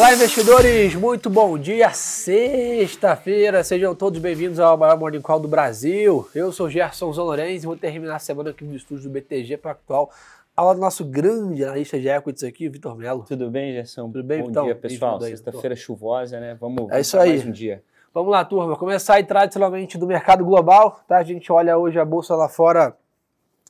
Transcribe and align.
Olá, 0.00 0.14
investidores! 0.14 0.94
Muito 0.94 1.28
bom 1.28 1.58
dia! 1.58 1.92
Sexta-feira, 1.92 3.62
sejam 3.62 3.94
todos 3.94 4.18
bem-vindos 4.18 4.58
ao 4.58 4.74
maior 4.78 4.98
Morning 4.98 5.20
Call 5.20 5.38
do 5.38 5.46
Brasil. 5.46 6.26
Eu 6.34 6.50
sou 6.52 6.70
Gerson 6.70 7.12
Zolorenz 7.12 7.62
e 7.62 7.66
vou 7.66 7.76
terminar 7.76 8.16
a 8.16 8.18
semana 8.18 8.48
aqui 8.48 8.64
no 8.64 8.74
estúdio 8.74 9.04
do 9.04 9.10
BTG 9.10 9.58
para 9.58 9.72
atual 9.72 10.10
aula 10.56 10.74
do 10.74 10.80
nosso 10.80 11.04
grande 11.04 11.62
analista 11.62 12.00
de 12.00 12.08
equities 12.08 12.44
aqui, 12.44 12.66
Vitor 12.70 12.96
Melo. 12.96 13.26
Tudo 13.28 13.50
bem, 13.50 13.74
Gerson? 13.74 14.06
Tudo 14.06 14.24
bem, 14.24 14.40
Bom 14.40 14.46
Vitão? 14.46 14.64
dia, 14.64 14.74
pessoal. 14.74 15.20
Sexta-feira 15.20 15.76
chuvosa, 15.76 16.40
né? 16.40 16.56
Vamos, 16.58 16.84
É 16.84 16.86
vamos 16.86 17.06
isso 17.06 17.16
pra 17.18 17.24
aí. 17.24 17.30
mais 17.32 17.44
um 17.44 17.50
dia. 17.50 17.82
Vamos 18.14 18.30
lá, 18.30 18.42
turma. 18.42 18.76
Começar 18.78 19.16
aí 19.16 19.24
tradicionalmente 19.24 19.98
do 19.98 20.06
mercado 20.06 20.42
global, 20.46 21.02
tá? 21.06 21.18
A 21.18 21.22
gente 21.22 21.52
olha 21.52 21.76
hoje 21.76 21.98
a 21.98 22.06
bolsa 22.06 22.34
lá 22.34 22.48
fora 22.48 22.96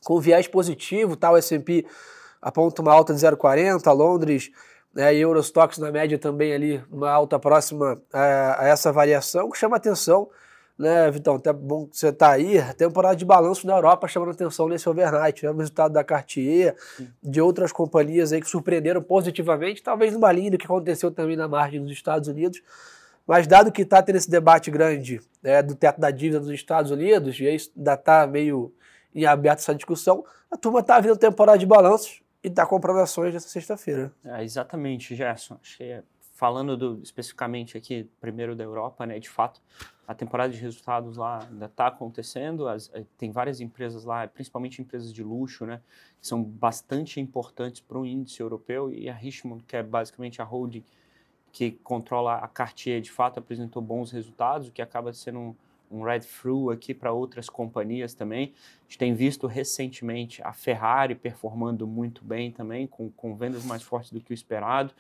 com 0.04 0.20
viés 0.20 0.46
positivo, 0.46 1.16
tá? 1.16 1.32
O 1.32 1.36
S&P 1.36 1.84
aponta 2.40 2.82
uma 2.82 2.92
alta 2.92 3.12
de 3.12 3.18
0,40, 3.18 3.92
Londres 3.92 4.52
né, 4.94 5.14
e 5.14 5.20
Eurostox 5.20 5.78
na 5.78 5.90
média 5.90 6.18
também 6.18 6.52
ali, 6.52 6.82
uma 6.90 7.10
alta 7.10 7.38
próxima 7.38 8.00
a, 8.12 8.64
a 8.64 8.68
essa 8.68 8.92
variação, 8.92 9.50
que 9.50 9.58
chama 9.58 9.76
atenção, 9.76 10.28
né, 10.78 11.10
Vitão? 11.10 11.36
Até 11.36 11.52
bom 11.52 11.86
que 11.86 11.96
você 11.96 12.08
está 12.08 12.30
aí, 12.30 12.58
a 12.58 12.72
temporada 12.72 13.14
de 13.14 13.24
balanço 13.24 13.66
na 13.66 13.74
Europa 13.74 14.08
chamando 14.08 14.30
atenção 14.30 14.66
nesse 14.66 14.88
overnight, 14.88 15.34
tivemos 15.34 15.58
o 15.58 15.60
resultado 15.60 15.92
da 15.92 16.02
Cartier, 16.02 16.74
de 17.22 17.40
outras 17.40 17.70
companhias 17.70 18.32
aí 18.32 18.40
que 18.40 18.48
surpreenderam 18.48 19.02
positivamente, 19.02 19.82
talvez 19.82 20.12
numa 20.12 20.32
linha 20.32 20.52
do 20.52 20.58
que 20.58 20.64
aconteceu 20.64 21.10
também 21.10 21.36
na 21.36 21.46
margem 21.46 21.82
dos 21.82 21.92
Estados 21.92 22.28
Unidos, 22.28 22.62
mas 23.26 23.46
dado 23.46 23.70
que 23.70 23.82
está 23.82 24.02
tendo 24.02 24.16
esse 24.16 24.30
debate 24.30 24.70
grande 24.70 25.20
né, 25.42 25.62
do 25.62 25.74
teto 25.74 26.00
da 26.00 26.10
dívida 26.10 26.40
dos 26.40 26.50
Estados 26.50 26.90
Unidos, 26.90 27.38
e 27.38 27.46
aí 27.46 27.58
ainda 27.76 27.94
está 27.94 28.26
meio 28.26 28.72
em 29.14 29.26
aberto 29.26 29.58
essa 29.58 29.74
discussão, 29.74 30.24
a 30.50 30.56
turma 30.56 30.80
está 30.80 30.98
vindo 30.98 31.16
temporada 31.16 31.58
de 31.58 31.66
balanços 31.66 32.22
e 32.42 32.48
está 32.48 32.66
comprando 32.66 32.98
ações 32.98 33.34
nessa 33.34 33.48
sexta-feira. 33.48 34.12
É, 34.24 34.42
exatamente, 34.42 35.14
Gerson. 35.14 35.58
É, 35.78 36.02
falando 36.34 36.76
do- 36.76 37.02
especificamente 37.02 37.76
aqui, 37.76 38.08
primeiro 38.20 38.56
da 38.56 38.64
Europa, 38.64 39.04
né? 39.04 39.18
De 39.18 39.28
fato, 39.28 39.60
a 40.08 40.14
temporada 40.14 40.52
de 40.52 40.58
resultados 40.58 41.16
lá 41.18 41.46
ainda 41.46 41.66
está 41.66 41.86
acontecendo. 41.88 42.66
as- 42.66 42.90
eh, 42.94 43.04
tem 43.18 43.30
várias 43.30 43.60
empresas 43.60 44.04
lá, 44.04 44.26
principalmente 44.26 44.80
empresas 44.80 45.12
de 45.12 45.22
luxo, 45.22 45.66
né? 45.66 45.82
Que 46.20 46.26
são 46.26 46.42
bastante 46.42 47.20
importantes 47.20 47.80
para 47.82 47.98
o 47.98 48.06
índice 48.06 48.40
europeu. 48.40 48.90
E 48.90 49.08
a 49.08 49.14
Richmond, 49.14 49.62
que 49.64 49.76
é 49.76 49.82
basicamente 49.82 50.40
a 50.40 50.44
holding 50.44 50.82
que 51.52 51.72
controla 51.72 52.36
a 52.36 52.48
Cartier, 52.48 53.00
de 53.00 53.10
fato 53.10 53.38
apresentou 53.38 53.82
bons 53.82 54.10
resultados, 54.12 54.68
o 54.68 54.72
que 54.72 54.80
acaba 54.80 55.12
sendo 55.12 55.54
um, 55.90 56.02
red 56.02 56.20
through 56.20 56.70
aqui 56.70 56.94
para 56.94 57.12
outras 57.12 57.48
companhias 57.48 58.14
também. 58.14 58.52
A 58.80 58.82
gente 58.84 58.98
tem 58.98 59.14
visto 59.14 59.46
recentemente 59.46 60.42
a 60.42 60.52
Ferrari 60.52 61.14
performando 61.14 61.86
muito 61.86 62.24
bem 62.24 62.50
também, 62.50 62.86
com, 62.86 63.10
com 63.10 63.34
vendas 63.36 63.64
mais 63.64 63.82
fortes 63.82 64.12
do 64.12 64.20
que 64.20 64.32
o 64.32 64.34
esperado, 64.34 64.92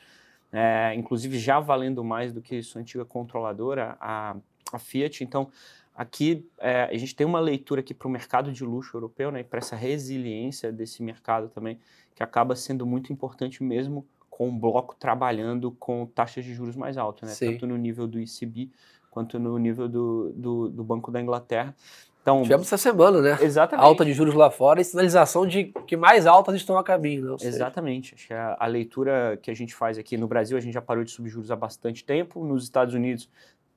é, 0.52 0.94
inclusive 0.94 1.38
já 1.38 1.60
valendo 1.60 2.02
mais 2.02 2.32
do 2.32 2.40
que 2.40 2.62
sua 2.62 2.80
antiga 2.80 3.04
controladora, 3.04 3.96
a, 4.00 4.36
a 4.72 4.78
Fiat. 4.78 5.22
Então, 5.22 5.48
aqui 5.94 6.48
é, 6.58 6.84
a 6.84 6.96
gente 6.96 7.14
tem 7.14 7.26
uma 7.26 7.40
leitura 7.40 7.80
aqui 7.80 7.94
para 7.94 8.08
o 8.08 8.10
mercado 8.10 8.52
de 8.52 8.64
luxo 8.64 8.96
europeu, 8.96 9.30
né, 9.30 9.42
para 9.42 9.58
essa 9.58 9.76
resiliência 9.76 10.72
desse 10.72 11.02
mercado 11.02 11.48
também, 11.48 11.78
que 12.14 12.22
acaba 12.22 12.56
sendo 12.56 12.84
muito 12.84 13.12
importante 13.12 13.62
mesmo 13.62 14.06
com 14.40 14.48
o 14.48 14.52
bloco 14.52 14.96
trabalhando 14.98 15.70
com 15.72 16.06
taxas 16.06 16.42
de 16.42 16.54
juros 16.54 16.74
mais 16.74 16.96
altas, 16.96 17.28
né, 17.28 17.34
Sim. 17.34 17.52
tanto 17.52 17.66
no 17.66 17.76
nível 17.76 18.06
do 18.06 18.18
ECB 18.18 18.70
quanto 19.10 19.38
no 19.38 19.58
nível 19.58 19.88
do, 19.88 20.32
do, 20.34 20.68
do 20.68 20.84
Banco 20.84 21.10
da 21.10 21.20
Inglaterra. 21.20 21.74
Então, 22.22 22.42
Tivemos 22.42 22.66
essa 22.66 22.76
semana, 22.76 23.20
né? 23.20 23.38
exatamente. 23.40 23.84
Alta 23.84 24.04
de 24.04 24.12
juros 24.12 24.34
lá 24.34 24.50
fora 24.50 24.80
e 24.80 24.84
sinalização 24.84 25.46
de 25.46 25.72
que 25.86 25.96
mais 25.96 26.26
altas 26.26 26.54
estão 26.54 26.76
a 26.76 26.84
caminho. 26.84 27.38
Seja, 27.38 27.56
Exatamente. 27.56 28.14
Acho 28.14 28.26
que 28.26 28.34
a, 28.34 28.56
a 28.60 28.66
leitura 28.66 29.38
que 29.42 29.50
a 29.50 29.54
gente 29.54 29.74
faz 29.74 29.96
aqui 29.96 30.18
no 30.18 30.28
Brasil, 30.28 30.56
a 30.56 30.60
gente 30.60 30.74
já 30.74 30.82
parou 30.82 31.02
de 31.02 31.10
subir 31.10 31.30
juros 31.30 31.50
há 31.50 31.56
bastante 31.56 32.04
tempo. 32.04 32.44
Nos 32.44 32.64
Estados 32.64 32.94
Unidos, 32.94 33.28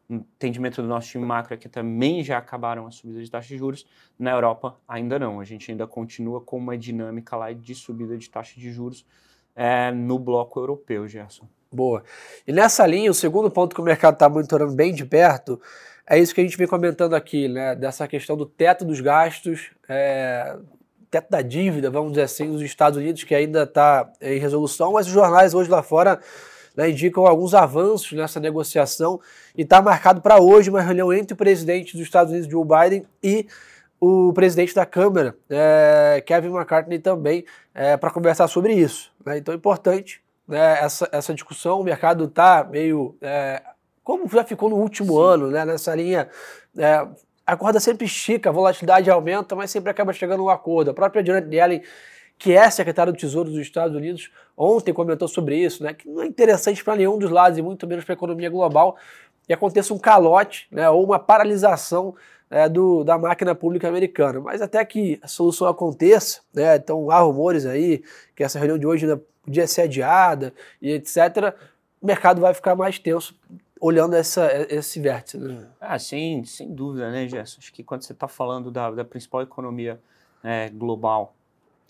o 0.10 0.16
entendimento 0.16 0.82
do 0.82 0.88
nosso 0.88 1.08
time 1.08 1.26
macro 1.26 1.54
é 1.54 1.58
que 1.58 1.70
também 1.70 2.22
já 2.22 2.38
acabaram 2.38 2.86
as 2.86 2.96
subidas 2.96 3.24
de 3.24 3.32
taxa 3.32 3.48
de 3.48 3.58
juros. 3.58 3.86
Na 4.20 4.32
Europa, 4.32 4.78
ainda 4.86 5.18
não. 5.18 5.40
A 5.40 5.46
gente 5.46 5.72
ainda 5.72 5.88
continua 5.88 6.42
com 6.42 6.58
uma 6.58 6.78
dinâmica 6.78 7.38
lá 7.38 7.54
de 7.54 7.74
subida 7.74 8.18
de 8.18 8.30
taxa 8.30 8.60
de 8.60 8.72
juros 8.72 9.06
é, 9.56 9.90
no 9.92 10.20
bloco 10.20 10.60
europeu, 10.60 11.08
Gerson. 11.08 11.48
Boa. 11.74 12.04
E 12.48 12.54
nessa 12.54 12.86
linha, 12.86 13.10
o 13.10 13.16
segundo 13.16 13.50
ponto 13.50 13.74
que 13.74 13.82
o 13.82 13.84
mercado 13.84 14.14
está 14.14 14.30
monitorando 14.30 14.74
bem 14.74 14.94
de 14.94 15.04
perto 15.04 15.60
é 16.08 16.20
isso 16.20 16.36
que 16.36 16.42
a 16.42 16.44
gente 16.44 16.58
vem 16.58 16.68
comentando 16.68 17.16
aqui, 17.16 17.48
né? 17.48 17.76
Dessa 17.76 18.08
questão 18.08 18.38
do 18.38 18.46
teto 18.46 18.86
dos 18.86 19.02
gastos, 19.02 19.72
é, 19.90 20.56
teto 21.10 21.32
da 21.32 21.42
dívida, 21.42 21.90
vamos 21.90 22.12
dizer 22.12 22.24
assim, 22.24 22.52
dos 22.52 22.62
Estados 22.62 22.98
Unidos, 22.98 23.24
que 23.24 23.34
ainda 23.34 23.64
está 23.64 24.12
em 24.22 24.38
resolução, 24.38 24.94
mas 24.94 25.08
os 25.08 25.14
jornais 25.14 25.54
hoje 25.54 25.70
lá 25.70 25.82
fora 25.82 26.20
né, 26.76 26.90
indicam 26.90 27.26
alguns 27.26 27.54
avanços 27.54 28.12
nessa 28.12 28.40
negociação 28.40 29.20
e 29.58 29.62
está 29.64 29.82
marcado 29.82 30.22
para 30.22 30.40
hoje 30.40 30.70
uma 30.70 30.82
reunião 30.82 31.12
entre 31.12 31.34
o 31.34 31.38
presidente 31.38 31.94
dos 31.94 32.06
Estados 32.06 32.32
Unidos, 32.32 32.52
Joe 32.52 32.66
Biden, 32.66 33.06
e 33.24 33.48
o 34.00 34.34
presidente 34.34 34.76
da 34.76 34.86
Câmara, 34.86 35.36
é, 35.50 36.22
Kevin 36.26 36.50
McCartney, 36.50 37.00
também, 37.00 37.46
para 38.00 38.12
conversar 38.12 38.48
sobre 38.50 38.74
isso. 38.74 39.12
né? 39.26 39.38
Então 39.38 39.54
é 39.54 39.58
importante 39.58 40.23
né, 40.48 40.80
essa, 40.80 41.08
essa 41.12 41.34
discussão. 41.34 41.80
O 41.80 41.84
mercado 41.84 42.26
está 42.26 42.64
meio. 42.64 43.18
é, 43.22 43.62
como 44.04 44.28
já 44.30 44.44
ficou 44.44 44.70
no 44.70 44.76
último 44.76 45.18
ano, 45.20 45.50
né, 45.50 45.64
nessa 45.66 45.96
linha. 45.96 46.30
é, 46.78 47.08
a 47.46 47.58
corda 47.58 47.80
sempre 47.80 48.06
estica, 48.06 48.50
a 48.50 48.54
volatilidade 48.54 49.10
aumenta, 49.10 49.56
mas 49.56 49.70
sempre 49.70 49.90
acaba 49.90 50.14
chegando 50.14 50.42
a 50.42 50.46
um 50.46 50.50
acordo. 50.50 50.92
A 50.92 50.94
própria 50.94 51.26
Janet 51.26 51.54
Yellen, 51.54 51.82
que 52.38 52.54
é 52.54 52.70
secretária 52.70 53.12
do 53.12 53.18
Tesouro 53.18 53.50
dos 53.50 53.60
Estados 53.60 53.96
Unidos, 53.96 54.32
ontem 54.56 54.94
comentou 54.94 55.28
sobre 55.28 55.58
isso, 55.58 55.84
né, 55.84 55.94
que 55.94 56.08
não 56.08 56.22
é 56.24 56.26
interessante 56.26 56.84
para 56.84 56.96
nenhum 56.96 57.18
dos 57.18 57.30
lados 57.30 57.58
e 57.58 57.62
muito 57.62 57.86
menos 57.86 58.06
para 58.06 58.14
a 58.14 58.16
economia 58.16 58.50
global 58.50 58.98
que 59.48 59.54
aconteça 59.54 59.94
um 59.94 60.00
calote 60.00 60.68
né, 60.72 60.90
ou 60.90 61.04
uma 61.04 61.20
paralisação 61.20 62.16
é, 62.50 62.70
do, 62.70 63.04
da 63.04 63.18
máquina 63.18 63.54
pública 63.56 63.88
americana. 63.88 64.40
Mas 64.40 64.62
até 64.62 64.84
que 64.86 65.20
a 65.22 65.28
solução 65.28 65.68
aconteça, 65.68 66.42
né, 66.54 66.76
então 66.76 67.10
há 67.10 67.20
rumores 67.20 67.66
aí 67.66 68.04
que 68.36 68.44
essa 68.44 68.60
reunião 68.60 68.78
de 68.78 68.86
hoje 68.86 69.06
ainda 69.06 69.22
podia 69.44 69.68
ser 69.68 69.82
adiada 69.82 70.54
e 70.82 70.92
etc., 70.92 71.56
o 72.02 72.06
mercado 72.06 72.42
vai 72.42 72.54
ficar 72.54 72.76
mais 72.76 73.00
tenso 73.00 73.36
olhando 73.80 74.16
essa, 74.16 74.50
esse 74.70 75.00
vértice. 75.00 75.38
Né? 75.38 75.68
Ah, 75.80 76.00
sem, 76.00 76.46
sem 76.46 76.74
dúvida, 76.74 77.12
né, 77.12 77.28
Gerson? 77.28 77.60
Acho 77.60 77.74
que 77.74 77.84
quando 77.84 78.04
você 78.04 78.14
está 78.14 78.28
falando 78.28 78.72
da, 78.72 78.92
da 78.92 79.04
principal 79.04 79.42
economia 79.42 80.00
é, 80.44 80.70
global 80.70 81.34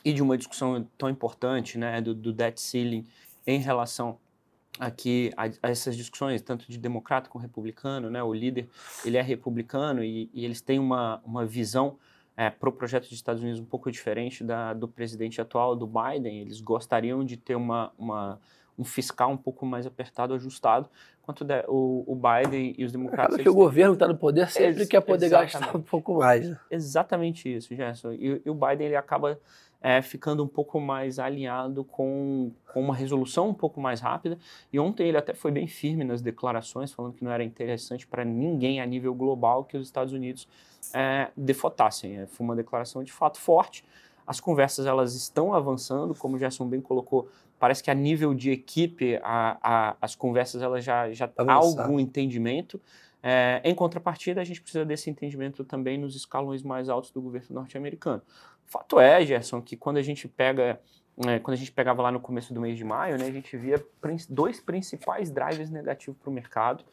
e 0.04 0.12
de 0.12 0.22
uma 0.22 0.38
discussão 0.38 0.88
tão 0.98 1.10
importante, 1.10 1.78
né, 1.78 2.02
do, 2.02 2.14
do 2.14 2.34
debt 2.34 2.60
ceiling 2.60 3.06
em 3.46 3.60
relação 3.60 4.18
aqui 4.80 5.32
a, 5.38 5.44
a 5.62 5.70
essas 5.70 5.96
discussões, 5.96 6.42
tanto 6.42 6.70
de 6.70 6.78
democrata 6.78 7.30
com 7.30 7.38
republicano, 7.38 8.10
né, 8.10 8.24
o 8.24 8.34
líder, 8.34 8.68
ele 9.06 9.18
é 9.18 9.22
republicano 9.22 10.04
e, 10.04 10.30
e 10.34 10.44
eles 10.44 10.62
têm 10.62 10.80
uma, 10.80 11.22
uma 11.26 11.46
visão 11.46 11.98
é, 12.36 12.50
para 12.50 12.68
o 12.70 12.72
projeto 12.72 13.04
dos 13.04 13.14
Estados 13.14 13.42
Unidos 13.44 13.60
um 13.62 13.66
pouco 13.66 13.92
diferente 13.92 14.44
da, 14.44 14.74
do 14.74 14.88
presidente 14.88 15.40
atual, 15.40 15.76
do 15.76 15.86
Biden. 15.86 16.40
Eles 16.42 16.60
gostariam 16.60 17.24
de 17.24 17.38
ter 17.38 17.56
uma, 17.56 17.92
uma, 17.98 18.40
um 18.78 18.84
fiscal 18.84 19.30
um 19.30 19.38
pouco 19.38 19.66
mais 19.68 19.86
apertado, 19.86 20.34
ajustado, 20.34 20.90
enquanto 21.22 21.46
de- 21.46 21.64
o, 21.68 22.04
o 22.08 22.16
Biden 22.16 22.74
e 22.76 22.84
os 22.84 22.92
democratas... 22.92 23.36
Claro 23.36 23.44
que 23.44 23.50
o 23.50 23.54
governo 23.54 23.94
está 23.94 24.08
no 24.08 24.18
poder 24.18 24.50
sempre 24.50 24.82
Ex- 24.82 24.90
quer 24.90 25.02
poder 25.02 25.30
gastar 25.30 25.78
um 25.78 25.82
pouco 25.82 26.16
mais. 26.18 26.50
né? 26.50 26.58
Exatamente 26.72 27.54
isso, 27.54 27.76
Gerson. 27.76 28.14
E, 28.14 28.42
e 28.44 28.50
o 28.50 28.56
Biden 28.56 28.88
ele 28.88 28.96
acaba 28.96 29.40
é, 29.84 30.02
ficando 30.02 30.42
um 30.42 30.48
pouco 30.48 30.80
mais 30.80 31.20
alinhado 31.20 31.84
com, 31.84 32.54
com 32.72 32.82
uma 32.82 32.96
resolução 32.96 33.50
um 33.50 33.54
pouco 33.54 33.82
mais 33.82 34.00
rápida. 34.00 34.40
E 34.72 34.80
ontem 34.80 35.10
ele 35.10 35.18
até 35.18 35.34
foi 35.34 35.52
bem 35.52 35.68
firme 35.68 36.06
nas 36.06 36.22
declarações, 36.22 36.94
falando 36.94 37.14
que 37.14 37.24
não 37.24 37.32
era 37.32 37.44
interessante 37.44 38.08
para 38.08 38.24
ninguém 38.24 38.80
a 38.80 38.86
nível 38.86 39.14
global 39.14 39.66
que 39.66 39.76
os 39.76 39.86
Estados 39.86 40.14
Unidos 40.14 40.48
é, 40.94 41.28
defotassem. 41.36 42.20
É, 42.20 42.26
foi 42.28 42.46
uma 42.46 42.56
declaração 42.56 43.04
de 43.04 43.12
fato 43.12 43.38
forte. 43.38 43.84
As 44.26 44.40
conversas 44.40 44.86
elas 44.86 45.16
estão 45.16 45.54
avançando, 45.54 46.16
como 46.16 46.38
o 46.38 46.40
Gerson 46.40 46.66
bem 46.66 46.80
colocou. 46.80 47.28
Parece 47.60 47.84
que 47.84 47.92
a 47.92 47.94
nível 47.94 48.34
de 48.34 48.52
equipe 48.52 49.20
a, 49.22 49.58
a, 49.62 49.98
as 50.02 50.16
conversas 50.16 50.62
elas 50.62 50.84
já 50.84 51.12
já 51.12 51.26
há 51.26 51.42
Avançaram. 51.42 51.84
algum 51.84 52.00
entendimento. 52.00 52.80
É, 53.26 53.62
em 53.64 53.74
contrapartida, 53.74 54.42
a 54.42 54.44
gente 54.44 54.62
precisa 54.62 54.84
desse 54.84 55.10
entendimento 55.10 55.64
também 55.64 55.98
nos 55.98 56.14
escalões 56.14 56.62
mais 56.62 56.90
altos 56.90 57.10
do 57.10 57.22
governo 57.22 57.48
norte-americano. 57.52 58.22
Fato 58.74 59.00
é, 59.00 59.24
Gerson, 59.24 59.62
que 59.62 59.78
quando 59.78 59.98
a 59.98 60.02
gente 60.02 60.28
pega, 60.28 60.82
é, 61.28 61.38
quando 61.38 61.54
a 61.54 61.58
gente 61.58 61.72
pegava 61.72 62.02
lá 62.02 62.12
no 62.12 62.20
começo 62.20 62.52
do 62.56 62.60
mês 62.60 62.76
de 62.76 62.84
maio, 62.84 63.20
né, 63.20 63.28
a 63.28 63.32
gente 63.32 63.56
via 63.56 63.80
dois 64.28 64.60
principais 64.60 65.30
drivers 65.30 65.70
negativos 65.70 66.20
para 66.20 66.28
o 66.28 66.34
mercado 66.34 66.84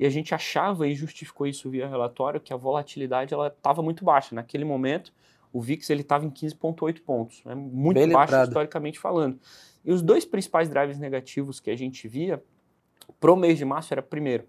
e 0.00 0.04
a 0.04 0.10
gente 0.10 0.34
achava 0.34 0.88
e 0.88 0.96
justificou 0.96 1.46
isso 1.46 1.70
via 1.70 1.86
relatório 1.86 2.40
que 2.40 2.52
a 2.52 2.56
volatilidade 2.56 3.32
ela 3.32 3.46
estava 3.56 3.80
muito 3.82 4.04
baixa 4.04 4.34
naquele 4.34 4.64
momento. 4.64 5.12
O 5.52 5.60
VIX 5.60 5.88
ele 5.90 6.00
estava 6.00 6.26
em 6.26 6.30
15,8 6.30 7.02
pontos, 7.02 7.44
né, 7.44 7.54
muito 7.54 7.94
Bem 7.94 8.08
baixo 8.10 8.32
lembrado. 8.32 8.48
historicamente 8.48 8.98
falando. 8.98 9.38
E 9.84 9.92
os 9.92 10.02
dois 10.02 10.24
principais 10.24 10.68
drivers 10.68 10.98
negativos 10.98 11.60
que 11.60 11.70
a 11.70 11.76
gente 11.76 12.08
via 12.08 12.42
pro 13.20 13.36
mês 13.36 13.56
de 13.58 13.64
março 13.64 13.94
era 13.94 14.02
primeiro 14.02 14.44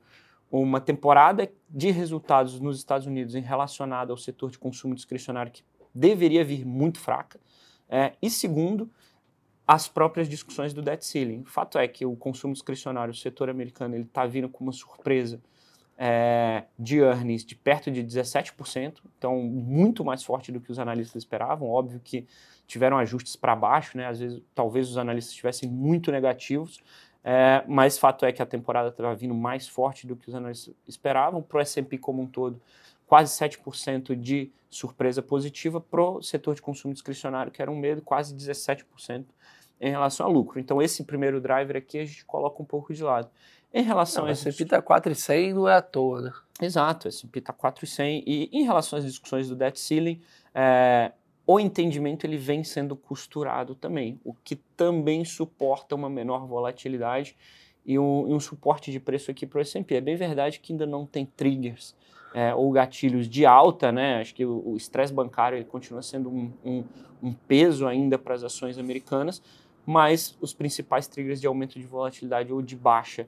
uma 0.51 0.81
temporada 0.81 1.51
de 1.69 1.91
resultados 1.91 2.59
nos 2.59 2.79
Estados 2.79 3.05
Unidos 3.05 3.35
em 3.35 3.41
relacionado 3.41 4.09
ao 4.09 4.17
setor 4.17 4.49
de 4.49 4.57
consumo 4.57 4.95
discricionário 4.95 5.51
que 5.51 5.61
deveria 5.99 6.43
vir 6.43 6.65
muito 6.65 6.99
fraca. 6.99 7.39
É, 7.89 8.13
e 8.21 8.29
segundo, 8.29 8.89
as 9.67 9.87
próprias 9.87 10.29
discussões 10.29 10.73
do 10.73 10.81
debt 10.81 11.05
ceiling. 11.05 11.43
Fato 11.43 11.77
é 11.77 11.87
que 11.87 12.05
o 12.05 12.15
consumo 12.15 12.53
discricionário, 12.53 13.11
o 13.11 13.15
setor 13.15 13.49
americano, 13.49 13.95
ele 13.95 14.03
está 14.03 14.25
vindo 14.25 14.49
com 14.49 14.63
uma 14.63 14.71
surpresa 14.73 15.41
é, 15.97 16.63
de 16.77 16.99
earnings 16.99 17.43
de 17.43 17.55
perto 17.55 17.91
de 17.91 18.01
17%, 18.03 18.99
então 19.17 19.41
muito 19.41 20.05
mais 20.05 20.23
forte 20.23 20.51
do 20.51 20.61
que 20.61 20.71
os 20.71 20.79
analistas 20.79 21.23
esperavam. 21.23 21.69
Óbvio 21.69 21.99
que 22.03 22.25
tiveram 22.65 22.97
ajustes 22.97 23.35
para 23.35 23.55
baixo, 23.55 23.97
né? 23.97 24.07
Às 24.07 24.19
vezes, 24.19 24.41
talvez 24.55 24.89
os 24.89 24.97
analistas 24.97 25.31
estivessem 25.33 25.69
muito 25.69 26.11
negativos, 26.11 26.79
é, 27.23 27.63
mas 27.67 27.97
fato 27.97 28.25
é 28.25 28.31
que 28.31 28.41
a 28.41 28.45
temporada 28.45 28.89
estava 28.89 29.13
vindo 29.13 29.35
mais 29.35 29.67
forte 29.67 30.07
do 30.07 30.15
que 30.15 30.29
os 30.29 30.35
analistas 30.35 30.73
esperavam. 30.87 31.41
Para 31.41 31.57
o 31.57 31.61
S&P 31.61 31.97
como 31.97 32.21
um 32.21 32.27
todo, 32.27 32.61
quase 33.09 33.33
7% 33.33 34.15
de 34.15 34.51
surpresa 34.69 35.19
positiva. 35.19 35.81
Para 35.81 36.01
o 36.01 36.21
setor 36.21 36.53
de 36.53 36.61
consumo 36.61 36.93
discricionário, 36.93 37.51
que 37.51 37.59
era 37.59 37.71
um 37.71 37.75
medo, 37.75 38.03
quase 38.03 38.35
17% 38.35 39.25
em 39.81 39.89
relação 39.89 40.27
a 40.27 40.29
lucro. 40.29 40.59
Então, 40.59 40.79
esse 40.79 41.03
primeiro 41.03 41.41
driver 41.41 41.75
aqui 41.75 41.97
a 41.97 42.05
gente 42.05 42.23
coloca 42.23 42.61
um 42.61 42.65
pouco 42.65 42.93
de 42.93 43.03
lado. 43.03 43.27
Em 43.73 43.81
relação 43.81 44.23
não, 44.23 44.29
a... 44.29 44.33
S&P 44.33 44.63
está 44.63 44.79
4,100 44.79 45.53
não 45.53 45.67
é 45.67 45.73
à 45.73 45.81
toa, 45.81 46.21
né? 46.21 46.31
Exato, 46.61 47.07
o 47.07 47.09
S&P 47.09 47.39
está 47.39 47.51
4,100. 47.51 48.23
E 48.27 48.49
em 48.51 48.63
relação 48.63 48.99
às 48.99 49.05
discussões 49.05 49.49
do 49.49 49.55
debt 49.55 49.79
ceiling, 49.79 50.21
é, 50.53 51.11
o 51.47 51.59
entendimento 51.59 52.27
ele 52.27 52.37
vem 52.37 52.63
sendo 52.63 52.95
costurado 52.95 53.73
também, 53.73 54.19
o 54.23 54.35
que 54.35 54.55
também 54.77 55.25
suporta 55.25 55.95
uma 55.95 56.09
menor 56.09 56.45
volatilidade 56.45 57.35
e 57.83 57.97
um, 57.97 58.27
e 58.27 58.33
um 58.33 58.39
suporte 58.39 58.91
de 58.91 58.99
preço 58.99 59.31
aqui 59.31 59.47
para 59.47 59.57
o 59.57 59.61
S&P. 59.61 59.95
É 59.95 60.01
bem 60.01 60.15
verdade 60.15 60.59
que 60.59 60.73
ainda 60.73 60.85
não 60.85 61.07
tem 61.07 61.25
triggers 61.25 61.95
é, 62.33 62.53
ou 62.53 62.71
gatilhos 62.71 63.27
de 63.27 63.45
alta, 63.45 63.91
né? 63.91 64.21
Acho 64.21 64.33
que 64.35 64.45
o 64.45 64.75
estresse 64.75 65.13
bancário 65.13 65.63
continua 65.65 66.01
sendo 66.01 66.29
um, 66.29 66.51
um, 66.63 66.83
um 67.21 67.33
peso 67.33 67.87
ainda 67.87 68.17
para 68.17 68.35
as 68.35 68.43
ações 68.43 68.77
americanas, 68.77 69.41
mas 69.85 70.37
os 70.39 70.53
principais 70.53 71.07
triggers 71.07 71.41
de 71.41 71.47
aumento 71.47 71.79
de 71.79 71.85
volatilidade 71.85 72.53
ou 72.53 72.61
de 72.61 72.75
baixa 72.75 73.27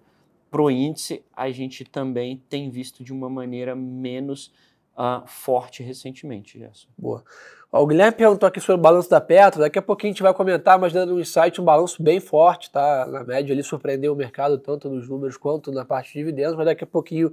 para 0.51 0.61
o 0.61 0.69
índice 0.69 1.23
a 1.35 1.49
gente 1.49 1.85
também 1.85 2.43
tem 2.49 2.69
visto 2.69 3.03
de 3.03 3.13
uma 3.13 3.29
maneira 3.29 3.73
menos 3.73 4.53
uh, 4.97 5.25
forte 5.25 5.81
recentemente, 5.81 6.59
Gerson. 6.59 6.89
Boa. 6.97 7.23
o 7.71 7.87
Guilherme 7.87 8.17
perguntou 8.17 8.47
aqui 8.47 8.59
sobre 8.59 8.79
o 8.79 8.83
balanço 8.83 9.09
da 9.09 9.21
Petro, 9.21 9.61
daqui 9.61 9.79
a 9.79 9.81
pouquinho 9.81 10.11
a 10.11 10.13
gente 10.13 10.23
vai 10.23 10.33
comentar, 10.33 10.77
mas 10.77 10.91
dando 10.91 11.15
um 11.15 11.19
insight, 11.19 11.59
um 11.59 11.63
balanço 11.63 12.03
bem 12.03 12.19
forte, 12.19 12.69
tá? 12.69 13.07
Na 13.07 13.23
média 13.23 13.53
ele 13.53 13.63
surpreendeu 13.63 14.11
o 14.11 14.15
mercado 14.15 14.57
tanto 14.57 14.89
nos 14.89 15.07
números 15.07 15.37
quanto 15.37 15.71
na 15.71 15.85
parte 15.85 16.11
de 16.11 16.19
dividendos, 16.19 16.55
mas 16.55 16.65
daqui 16.65 16.83
a 16.83 16.87
pouquinho 16.87 17.31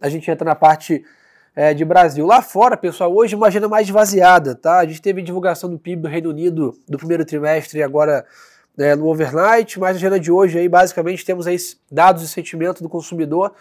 a 0.00 0.08
gente 0.08 0.30
entra 0.30 0.44
na 0.44 0.54
parte 0.54 1.04
é, 1.54 1.72
de 1.72 1.84
Brasil. 1.84 2.26
Lá 2.26 2.42
fora, 2.42 2.76
pessoal, 2.76 3.14
hoje 3.14 3.34
uma 3.34 3.46
agenda 3.46 3.68
mais 3.68 3.86
esvaziada, 3.86 4.54
tá? 4.54 4.78
A 4.78 4.86
gente 4.86 5.00
teve 5.00 5.22
divulgação 5.22 5.70
do 5.70 5.78
PIB 5.78 6.02
do 6.02 6.08
Reino 6.08 6.30
Unido 6.30 6.78
do 6.88 6.98
primeiro 6.98 7.24
trimestre 7.24 7.82
agora 7.82 8.26
né, 8.76 8.94
no 8.94 9.06
overnight, 9.06 9.80
mas 9.80 9.96
a 9.96 9.98
agenda 9.98 10.20
de 10.20 10.30
hoje 10.30 10.58
aí 10.58 10.68
basicamente 10.68 11.24
temos 11.24 11.46
aí 11.46 11.56
dados 11.90 12.22
de 12.22 12.28
sentimento 12.28 12.82
do 12.82 12.88
consumidor 12.88 13.54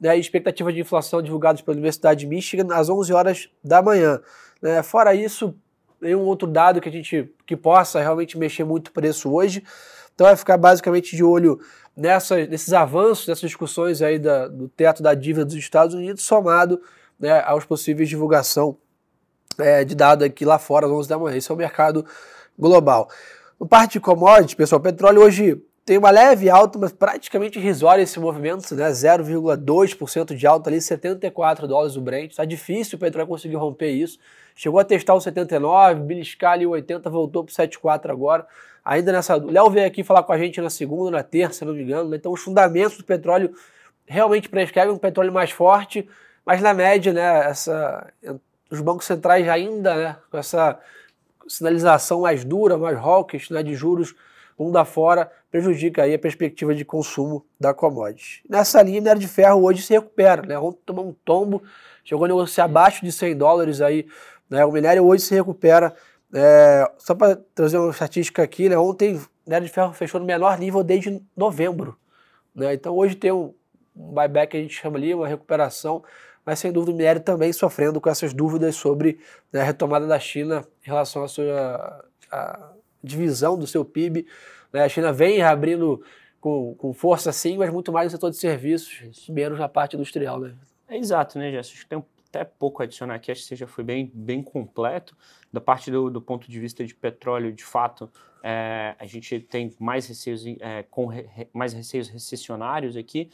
né, 0.00 0.16
expectativa 0.16 0.72
de 0.72 0.80
inflação 0.80 1.22
divulgados 1.22 1.62
pela 1.62 1.74
Universidade 1.74 2.20
de 2.20 2.26
Michigan 2.26 2.66
às 2.74 2.88
11 2.88 3.12
horas 3.12 3.48
da 3.62 3.80
manhã. 3.80 4.20
Né. 4.60 4.82
Fora 4.82 5.14
isso, 5.14 5.54
nenhum 6.00 6.22
outro 6.22 6.48
dado 6.48 6.80
que 6.80 6.88
a 6.88 6.92
gente 6.92 7.32
que 7.46 7.56
possa 7.56 8.00
realmente 8.00 8.36
mexer 8.36 8.64
muito 8.64 8.88
o 8.88 8.92
preço 8.92 9.32
hoje. 9.32 9.62
Então 10.16 10.26
vai 10.26 10.34
ficar 10.34 10.56
basicamente 10.56 11.14
de 11.14 11.22
olho 11.22 11.60
nessa, 11.94 12.46
nesses 12.46 12.72
avanços, 12.72 13.28
nessas 13.28 13.42
discussões 13.42 14.00
aí 14.00 14.18
da, 14.18 14.48
do 14.48 14.66
teto 14.66 15.02
da 15.02 15.12
dívida 15.12 15.44
dos 15.44 15.54
Estados 15.54 15.94
Unidos, 15.94 16.22
somado 16.22 16.80
né, 17.20 17.42
aos 17.42 17.66
possíveis 17.66 18.08
divulgação 18.08 18.78
é, 19.58 19.84
de 19.84 19.94
dado 19.94 20.24
aqui 20.24 20.42
lá 20.46 20.58
fora 20.58 20.86
às 20.86 20.92
11 20.92 21.06
da 21.06 21.18
manhã. 21.18 21.36
Esse 21.36 21.50
é 21.52 21.54
o 21.54 21.58
mercado 21.58 22.04
global. 22.58 23.10
No 23.60 23.68
parte 23.68 23.92
de 23.92 24.00
commodities, 24.00 24.54
pessoal, 24.54 24.80
petróleo 24.80 25.20
hoje 25.20 25.62
tem 25.86 25.96
uma 25.96 26.10
leve 26.10 26.50
alta, 26.50 26.80
mas 26.80 26.92
praticamente 26.92 27.60
irrisória 27.60 28.02
esse 28.02 28.18
movimento, 28.18 28.74
né? 28.74 28.90
0,2% 28.90 30.34
de 30.34 30.44
alta 30.44 30.68
ali, 30.68 30.80
74 30.80 31.68
dólares 31.68 31.94
o 31.96 32.00
Brent. 32.00 32.34
Tá 32.34 32.44
difícil 32.44 32.96
o 32.96 33.00
petróleo 33.00 33.28
conseguir 33.28 33.54
romper 33.54 33.90
isso. 33.90 34.18
Chegou 34.56 34.80
a 34.80 34.84
testar 34.84 35.14
o 35.14 35.20
79, 35.20 36.00
beliscar 36.00 36.54
ali 36.54 36.66
o 36.66 36.70
80, 36.70 37.08
voltou 37.08 37.44
para 37.44 37.52
o 37.52 37.54
74 37.54 38.10
agora. 38.10 38.44
Ainda 38.84 39.12
nessa. 39.12 39.36
O 39.36 39.48
Léo 39.48 39.70
veio 39.70 39.86
aqui 39.86 40.02
falar 40.02 40.24
com 40.24 40.32
a 40.32 40.38
gente 40.38 40.60
na 40.60 40.70
segunda, 40.70 41.12
na 41.12 41.22
terça, 41.22 41.60
se 41.60 41.64
não 41.64 41.72
me 41.72 41.84
engano. 41.84 42.10
Né? 42.10 42.16
Então 42.16 42.32
os 42.32 42.40
fundamentos 42.40 42.98
do 42.98 43.04
petróleo 43.04 43.54
realmente 44.04 44.48
prescrevem 44.48 44.92
um 44.92 44.98
petróleo 44.98 45.32
mais 45.32 45.52
forte, 45.52 46.08
mas 46.44 46.60
na 46.60 46.74
média, 46.74 47.12
né, 47.12 47.48
essa, 47.48 48.12
os 48.70 48.80
bancos 48.80 49.06
centrais 49.06 49.48
ainda, 49.48 49.94
né, 49.94 50.16
com 50.30 50.38
essa 50.38 50.80
sinalização 51.46 52.22
mais 52.22 52.44
dura, 52.44 52.76
mais 52.76 52.98
hawkish, 52.98 53.50
né, 53.50 53.62
de 53.62 53.74
juros 53.74 54.14
mundo 54.58 54.76
afora, 54.76 55.30
prejudica 55.50 56.02
aí 56.02 56.14
a 56.14 56.18
perspectiva 56.18 56.74
de 56.74 56.84
consumo 56.84 57.44
da 57.58 57.74
commodity. 57.74 58.42
Nessa 58.48 58.82
linha, 58.82 59.00
minério 59.00 59.20
de 59.20 59.28
ferro 59.28 59.62
hoje 59.62 59.82
se 59.82 59.92
recupera, 59.92 60.42
né? 60.42 60.58
Ontem 60.58 60.80
tomou 60.86 61.08
um 61.08 61.12
tombo, 61.24 61.62
chegou 62.04 62.24
a 62.24 62.28
negociar 62.28 62.64
abaixo 62.64 63.04
de 63.04 63.12
100 63.12 63.36
dólares 63.36 63.80
aí, 63.80 64.06
né? 64.48 64.64
O 64.64 64.72
minério 64.72 65.04
hoje 65.04 65.22
se 65.22 65.34
recupera. 65.34 65.94
É, 66.34 66.90
só 66.98 67.14
para 67.14 67.36
trazer 67.54 67.78
uma 67.78 67.90
estatística 67.90 68.42
aqui, 68.42 68.68
né? 68.68 68.76
Ontem 68.76 69.20
minério 69.46 69.66
de 69.66 69.72
ferro 69.72 69.92
fechou 69.92 70.20
no 70.20 70.26
menor 70.26 70.58
nível 70.58 70.82
desde 70.82 71.22
novembro, 71.36 71.96
né? 72.54 72.74
Então 72.74 72.94
hoje 72.96 73.14
tem 73.14 73.30
um, 73.30 73.54
buyback 73.96 74.50
que 74.50 74.56
a 74.56 74.60
gente 74.60 74.74
chama 74.74 74.98
ali, 74.98 75.14
uma 75.14 75.26
recuperação, 75.26 76.04
mas 76.44 76.58
sem 76.58 76.70
dúvida 76.70 76.92
o 76.92 76.96
minério 76.96 77.20
também 77.22 77.52
sofrendo 77.52 78.00
com 78.00 78.10
essas 78.10 78.32
dúvidas 78.32 78.76
sobre 78.76 79.18
né, 79.52 79.62
a 79.62 79.64
retomada 79.64 80.06
da 80.06 80.18
China 80.18 80.64
em 80.84 80.86
relação 80.86 81.24
à 81.24 81.28
sua 81.28 82.04
divisão 83.02 83.58
do 83.58 83.66
seu 83.66 83.84
PIB. 83.84 84.26
Né? 84.72 84.84
A 84.84 84.88
China 84.88 85.12
vem 85.12 85.42
abrindo 85.42 86.02
com, 86.40 86.74
com 86.74 86.92
força 86.92 87.32
sim, 87.32 87.56
mas 87.56 87.72
muito 87.72 87.92
mais 87.92 88.06
no 88.06 88.10
setor 88.16 88.30
de 88.30 88.36
serviços, 88.36 89.28
menos 89.28 89.58
na 89.58 89.68
parte 89.68 89.96
industrial. 89.96 90.40
Né? 90.40 90.54
É 90.88 90.96
exato, 90.96 91.38
né, 91.38 91.50
Gerson? 91.50 91.72
Acho 91.72 91.82
que 91.82 91.88
tem 91.88 92.04
até 92.28 92.44
pouco 92.44 92.82
a 92.82 92.84
adicionar 92.84 93.14
aqui, 93.14 93.30
acho 93.32 93.42
que 93.42 93.48
você 93.48 93.56
já 93.56 93.66
foi 93.66 93.82
bem, 93.82 94.10
bem 94.12 94.42
completo. 94.42 95.16
Da 95.52 95.60
parte 95.60 95.90
do, 95.90 96.10
do 96.10 96.20
ponto 96.20 96.50
de 96.50 96.60
vista 96.60 96.84
de 96.84 96.94
petróleo, 96.94 97.52
de 97.52 97.64
fato, 97.64 98.10
é, 98.42 98.94
a 98.98 99.06
gente 99.06 99.40
tem 99.40 99.74
mais 99.78 100.06
receios, 100.06 100.44
é, 100.60 100.82
com 100.84 101.06
re, 101.06 101.48
mais 101.52 101.72
receios 101.72 102.08
recessionários 102.08 102.96
aqui. 102.96 103.30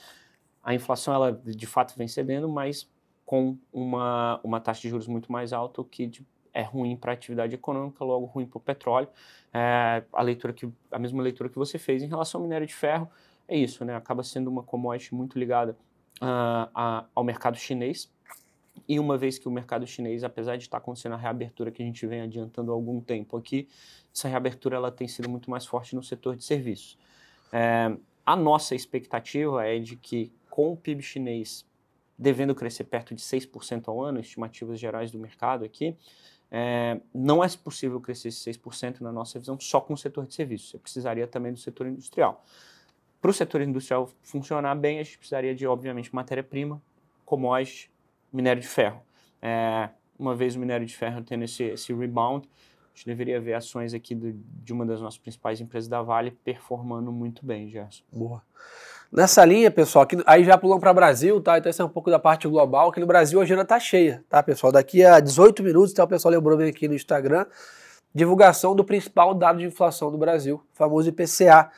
A 0.63 0.75
inflação, 0.75 1.13
ela 1.13 1.33
de 1.45 1.67
fato 1.67 1.95
vem 1.97 2.07
cedendo, 2.07 2.49
mas 2.49 2.89
com 3.27 3.59
uma, 3.73 4.41
uma 4.45 4.61
taxa 4.61 4.83
de 4.83 4.91
juros 4.91 5.09
muito 5.09 5.33
mais 5.33 5.53
alta, 5.53 5.81
o 5.81 5.85
que 5.85 6.07
de, 6.07 6.25
é 6.53 6.63
ruim 6.63 6.97
para 6.97 7.13
a 7.13 7.15
atividade 7.15 7.55
econômica, 7.55 8.05
logo 8.05 8.27
ruim 8.27 8.47
para 8.47 8.59
o 8.59 8.61
petróleo. 8.61 9.09
É, 9.53 10.03
a 10.13 10.23
leitura 10.23 10.53
que 10.53 10.69
a 10.91 10.99
mesma 10.99 11.23
leitura 11.23 11.49
que 11.49 11.57
você 11.57 11.79
fez 11.79 12.03
em 12.03 12.09
relação 12.09 12.41
ao 12.41 12.47
minério 12.47 12.67
de 12.67 12.75
ferro 12.75 13.11
é 13.49 13.57
isso, 13.57 13.85
né? 13.85 13.95
Acaba 13.95 14.23
sendo 14.23 14.49
uma 14.49 14.63
commodity 14.63 15.15
muito 15.15 15.39
ligada 15.39 15.77
uh, 16.21 16.69
a, 16.75 17.05
ao 17.15 17.25
mercado 17.25 17.57
chinês. 17.57 18.11
E 18.89 18.99
uma 18.99 19.19
vez 19.19 19.39
que 19.39 19.47
o 19.47 19.51
mercado 19.51 19.87
chinês, 19.87 20.25
apesar 20.25 20.57
de 20.57 20.65
estar 20.65 20.79
acontecendo 20.79 21.13
a 21.13 21.19
reabertura 21.19 21.71
que 21.71 21.83
a 21.83 21.87
gente 21.87 22.07
vem 22.07 22.23
adiantando 22.23 22.73
há 22.73 22.75
algum 22.75 23.01
tempo 23.01 23.37
aqui, 23.37 23.69
essa 24.15 24.29
reabertura 24.29 24.77
ela 24.77 24.91
tem 24.91 25.07
sido 25.07 25.29
muito 25.29 25.51
mais 25.51 25.67
forte 25.67 25.95
no 25.95 26.03
setor 26.03 26.37
de 26.37 26.45
serviços. 26.45 26.99
É, 27.53 27.95
a 28.25 28.37
nossa 28.37 28.75
expectativa 28.75 29.67
é 29.67 29.79
de 29.79 29.97
que 29.97 30.33
com 30.49 30.73
o 30.73 30.77
PIB 30.77 31.03
chinês 31.03 31.67
devendo 32.19 32.55
crescer 32.55 32.85
perto 32.85 33.15
de 33.15 33.21
6% 33.21 33.89
ao 33.89 34.01
ano, 34.01 34.21
estimativas 34.21 34.79
gerais 34.79 35.11
do 35.11 35.19
mercado 35.19 35.65
aqui, 35.65 35.97
é, 36.55 37.01
não 37.15 37.43
é 37.43 37.49
possível 37.49 37.99
crescer 37.99 38.29
esse 38.29 38.53
6% 38.53 39.01
na 39.01 39.11
nossa 39.11 39.39
visão 39.39 39.59
só 39.59 39.81
com 39.81 39.95
o 39.95 39.97
setor 39.97 40.27
de 40.27 40.35
serviços. 40.35 40.69
Você 40.69 40.79
precisaria 40.79 41.27
também 41.27 41.51
do 41.51 41.59
setor 41.59 41.87
industrial. 41.87 42.45
Para 43.23 43.31
o 43.31 43.35
setor 43.35 43.63
industrial 43.63 44.11
funcionar 44.23 44.75
bem, 44.75 44.99
a 44.99 45.03
gente 45.03 45.17
precisaria 45.17 45.55
de, 45.55 45.67
obviamente, 45.67 46.15
matéria-prima, 46.15 46.83
commodity, 47.25 47.91
minério 48.31 48.61
de 48.61 48.69
ferro. 48.69 49.01
É, 49.41 49.89
uma 50.19 50.35
vez 50.35 50.55
o 50.55 50.61
minério 50.61 50.85
de 50.85 50.95
ferro 50.95 51.23
tendo 51.23 51.45
esse, 51.45 51.65
esse 51.65 51.91
rebound, 51.95 52.47
a 52.47 52.97
gente 52.97 53.07
deveria 53.07 53.41
ver 53.41 53.55
ações 53.55 53.95
aqui 53.95 54.15
do, 54.15 54.33
de 54.63 54.75
uma 54.75 54.85
das 54.85 55.01
nossas 55.01 55.19
principais 55.19 55.59
empresas 55.59 55.89
da 55.89 56.03
Vale 56.03 56.33
performando 56.45 57.11
muito 57.11 57.47
bem, 57.47 57.67
Gerson. 57.71 58.05
Boa. 58.13 58.43
Nessa 59.13 59.45
linha, 59.45 59.71
pessoal, 59.71 60.05
aqui, 60.05 60.17
aí 60.25 60.43
já 60.43 60.57
pulamos 60.57 60.81
para 60.81 60.95
Brasil, 60.95 61.39
tá? 61.39 61.59
Então 61.59 61.69
esse 61.69 61.83
é 61.83 61.85
um 61.85 61.89
pouco 61.89 62.11
da 62.11 62.19
parte 62.19 62.49
global. 62.49 62.89
Aqui 62.89 62.99
no 62.99 63.07
Brasil 63.07 63.39
a 63.39 63.43
agenda 63.43 63.61
está 63.61 63.79
cheia, 63.79 64.25
tá, 64.27 64.43
pessoal? 64.43 64.73
Daqui 64.73 65.05
a 65.05 65.21
18 65.21 65.63
minutos, 65.63 65.93
tá, 65.93 66.03
o 66.03 66.09
pessoal 66.09 66.33
lembrou 66.33 66.57
bem 66.57 66.71
aqui 66.71 66.89
no 66.89 66.95
Instagram, 66.95 67.45
divulgação 68.15 68.75
do 68.75 68.83
principal 68.83 69.35
dado 69.35 69.59
de 69.59 69.67
inflação 69.67 70.11
do 70.11 70.17
Brasil, 70.17 70.63
famoso 70.73 71.11
IPCA. 71.11 71.71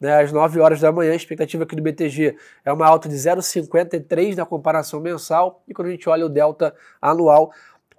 Né, 0.00 0.20
às 0.20 0.32
9 0.32 0.58
horas 0.58 0.80
da 0.80 0.90
manhã, 0.90 1.12
a 1.12 1.14
expectativa 1.14 1.62
aqui 1.62 1.76
do 1.76 1.82
BTG 1.82 2.34
é 2.64 2.72
uma 2.72 2.86
alta 2.86 3.08
de 3.08 3.14
0,53 3.14 4.34
na 4.34 4.46
comparação 4.46 4.98
mensal, 4.98 5.62
e 5.68 5.74
quando 5.74 5.88
a 5.88 5.90
gente 5.90 6.08
olha 6.08 6.26
o 6.26 6.28
delta 6.28 6.74
anual, 7.00 7.52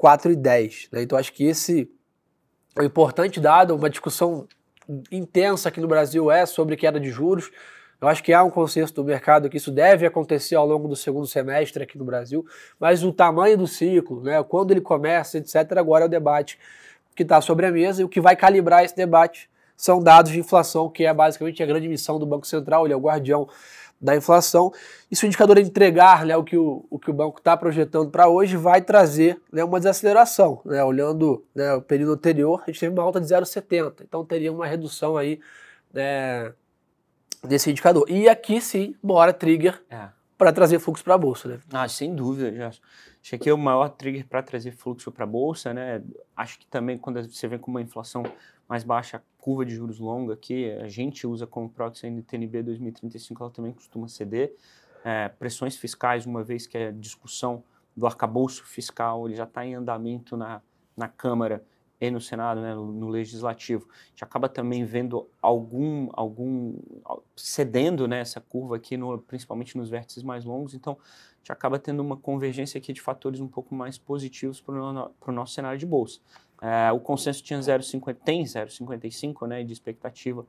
4,10. 0.04 0.90
Né? 0.92 1.04
Então 1.04 1.18
acho 1.18 1.32
que 1.32 1.46
esse 1.46 1.90
é 2.76 2.82
um 2.82 2.86
importante 2.86 3.40
dado, 3.40 3.74
uma 3.74 3.90
discussão 3.90 4.48
intensa 5.10 5.70
aqui 5.70 5.80
no 5.80 5.88
Brasil 5.88 6.30
é 6.30 6.46
sobre 6.46 6.76
queda 6.76 7.00
de 7.00 7.10
juros. 7.10 7.52
Eu 8.02 8.08
acho 8.08 8.24
que 8.24 8.34
há 8.34 8.44
um 8.44 8.50
consenso 8.50 8.96
do 8.96 9.04
mercado 9.04 9.48
que 9.48 9.58
isso 9.58 9.72
deve 9.72 10.08
acontecer 10.08 10.56
ao 10.56 10.66
longo 10.66 10.88
do 10.88 10.96
segundo 10.96 11.28
semestre 11.28 11.84
aqui 11.84 12.00
no 12.00 12.04
Brasil, 12.04 12.44
mas 12.80 13.04
o 13.04 13.14
tamanho 13.14 13.56
do 13.56 13.68
ciclo, 13.68 14.24
né, 14.24 14.42
quando 14.42 14.72
ele 14.72 14.82
começa, 14.82 15.38
etc., 15.38 15.78
agora 15.78 16.06
é 16.06 16.08
o 16.08 16.10
debate 16.10 16.58
que 17.16 17.22
está 17.22 17.40
sobre 17.40 17.68
a 17.68 17.72
mesa 17.72 18.02
e 18.02 18.04
o 18.04 18.10
que 18.10 18.20
vai 18.20 18.36
calibrar 18.36 18.84
esse 18.84 18.96
debate 18.96 19.48
são 19.78 20.02
dados 20.02 20.32
de 20.32 20.40
inflação, 20.40 20.90
que 20.90 21.06
é 21.06 21.14
basicamente 21.14 21.62
a 21.62 21.66
grande 21.68 21.88
missão 21.88 22.18
do 22.18 22.26
Banco 22.26 22.48
Central, 22.48 22.86
ele 22.86 22.94
é 22.94 22.98
o 22.98 23.00
guardião 23.00 23.48
da 24.02 24.16
inflação. 24.16 24.74
E 25.12 25.16
se 25.16 25.24
o 25.24 25.28
indicador 25.28 25.60
entregar 25.60 26.26
né, 26.26 26.36
o, 26.36 26.44
que 26.44 26.58
o, 26.58 26.84
o 26.90 26.98
que 26.98 27.12
o 27.12 27.14
banco 27.14 27.38
está 27.38 27.56
projetando 27.56 28.10
para 28.10 28.28
hoje, 28.28 28.58
vai 28.58 28.82
trazer 28.82 29.40
né, 29.52 29.64
uma 29.64 29.80
desaceleração. 29.80 30.60
Né, 30.66 30.84
olhando 30.84 31.46
né, 31.54 31.76
o 31.76 31.82
período 31.84 32.14
anterior, 32.14 32.64
a 32.64 32.72
gente 32.72 32.80
teve 32.80 32.94
uma 32.94 33.04
alta 33.04 33.22
de 33.22 33.28
0,70, 33.28 34.02
então 34.02 34.26
teria 34.26 34.52
uma 34.52 34.66
redução 34.66 35.18
aí 35.18 35.40
né, 35.94 36.52
desse 37.48 37.72
indicador. 37.72 38.06
E 38.10 38.30
aqui 38.30 38.62
sim, 38.62 38.96
bora 39.02 39.34
trigger 39.34 39.82
é. 39.90 40.10
para 40.38 40.52
trazer 40.52 40.80
fluxo 40.80 41.04
para 41.04 41.16
a 41.16 41.18
bolsa. 41.18 41.48
Né? 41.48 41.60
Ah, 41.72 41.88
sem 41.88 42.14
dúvida, 42.14 42.54
já. 42.54 42.68
Acho 42.68 43.38
que 43.38 43.50
é 43.50 43.54
o 43.54 43.58
maior 43.58 43.90
trigger 43.90 44.26
para 44.28 44.42
trazer 44.42 44.72
fluxo 44.72 45.12
para 45.12 45.24
a 45.24 45.28
bolsa, 45.28 45.74
né? 45.74 46.02
Acho 46.36 46.58
que 46.58 46.66
também 46.66 46.98
quando 46.98 47.22
você 47.24 47.48
vem 47.48 47.60
com 47.60 47.70
uma 47.70 47.82
inflação 47.82 48.24
mais 48.68 48.84
baixa, 48.84 49.22
curva 49.38 49.64
de 49.64 49.76
juros 49.76 50.00
longa 50.00 50.36
que 50.36 50.72
a 50.72 50.88
gente 50.88 51.28
usa 51.28 51.46
como 51.46 51.70
proxy 51.70 52.08
a 52.08 52.10
NTNB 52.10 52.64
2035, 52.64 53.44
ela 53.44 53.52
também 53.52 53.74
costuma 53.74 54.08
ceder. 54.08 54.56
É, 55.04 55.30
pressões 55.30 55.78
fiscais, 55.78 56.26
uma 56.26 56.44
vez 56.44 56.66
que 56.66 56.78
a 56.78 56.92
discussão 56.92 57.64
do 57.96 58.08
arcabouço 58.08 58.64
fiscal 58.66 59.28
ele 59.28 59.36
já 59.36 59.44
está 59.44 59.66
em 59.66 59.76
andamento 59.76 60.38
na, 60.38 60.62
na 60.96 61.08
Câmara 61.08 61.64
e 62.02 62.10
no 62.10 62.20
Senado, 62.20 62.60
né, 62.60 62.74
no, 62.74 63.08
Legislativo, 63.08 63.88
a 63.92 64.10
gente 64.10 64.24
acaba 64.24 64.50
também 64.50 64.84
vendo 64.84 65.30
algum, 65.40 66.10
algum 66.14 66.74
cedendo 67.36 68.08
né, 68.08 68.22
essa 68.22 68.42
curva 68.42 68.78
aqui, 68.78 68.98
no, 68.98 69.20
principalmente 69.20 69.78
nos 69.78 69.88
vértices 69.88 70.24
mais 70.24 70.44
longos, 70.44 70.74
então 70.74 70.94
a 70.94 71.38
gente 71.38 71.52
acaba 71.52 71.78
tendo 71.78 72.00
uma 72.00 72.18
convergência 72.18 72.80
aqui 72.80 72.92
de 72.92 73.00
fatores 73.00 73.40
um 73.40 73.48
pouco 73.48 73.76
mais 73.76 74.00
positivos 74.00 74.60
para 74.60 74.74
o 74.82 75.32
nosso 75.32 75.54
cenário 75.54 75.78
de 75.78 75.86
bolsa. 75.86 76.20
É, 76.60 76.92
o 76.92 77.00
consenso 77.00 77.44
tinha 77.44 77.60
0,50, 77.60 78.16
tem 78.16 78.44
0,55 78.44 79.48
né, 79.48 79.64
de 79.64 79.72
expectativa 79.72 80.44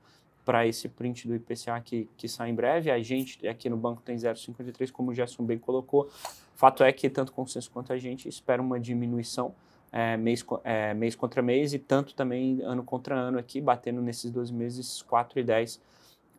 para 0.46 0.66
esse 0.66 0.88
print 0.88 1.28
do 1.28 1.34
IPCA 1.34 1.80
que, 1.84 2.08
que 2.16 2.28
sai 2.28 2.48
em 2.48 2.54
breve. 2.54 2.90
A 2.90 3.00
gente 3.00 3.46
aqui 3.46 3.68
no 3.68 3.76
banco 3.76 4.00
tem 4.00 4.16
0,53, 4.16 4.90
como 4.90 5.10
o 5.10 5.14
Gerson 5.14 5.44
bem 5.44 5.58
colocou. 5.58 6.10
Fato 6.54 6.82
é 6.82 6.90
que 6.92 7.10
tanto 7.10 7.28
o 7.28 7.32
consenso 7.32 7.70
quanto 7.70 7.92
a 7.92 7.98
gente 7.98 8.26
espera 8.26 8.60
uma 8.62 8.80
diminuição 8.80 9.54
é, 9.92 10.16
mês, 10.16 10.44
é, 10.64 10.94
mês 10.94 11.14
contra 11.14 11.42
mês 11.42 11.74
e 11.74 11.78
tanto 11.78 12.14
também 12.14 12.62
ano 12.62 12.82
contra 12.82 13.14
ano 13.14 13.38
aqui, 13.38 13.60
batendo 13.60 14.00
nesses 14.00 14.30
12 14.30 14.52
meses 14.52 15.02
4 15.02 15.38
e 15.38 15.44
10 15.44 15.80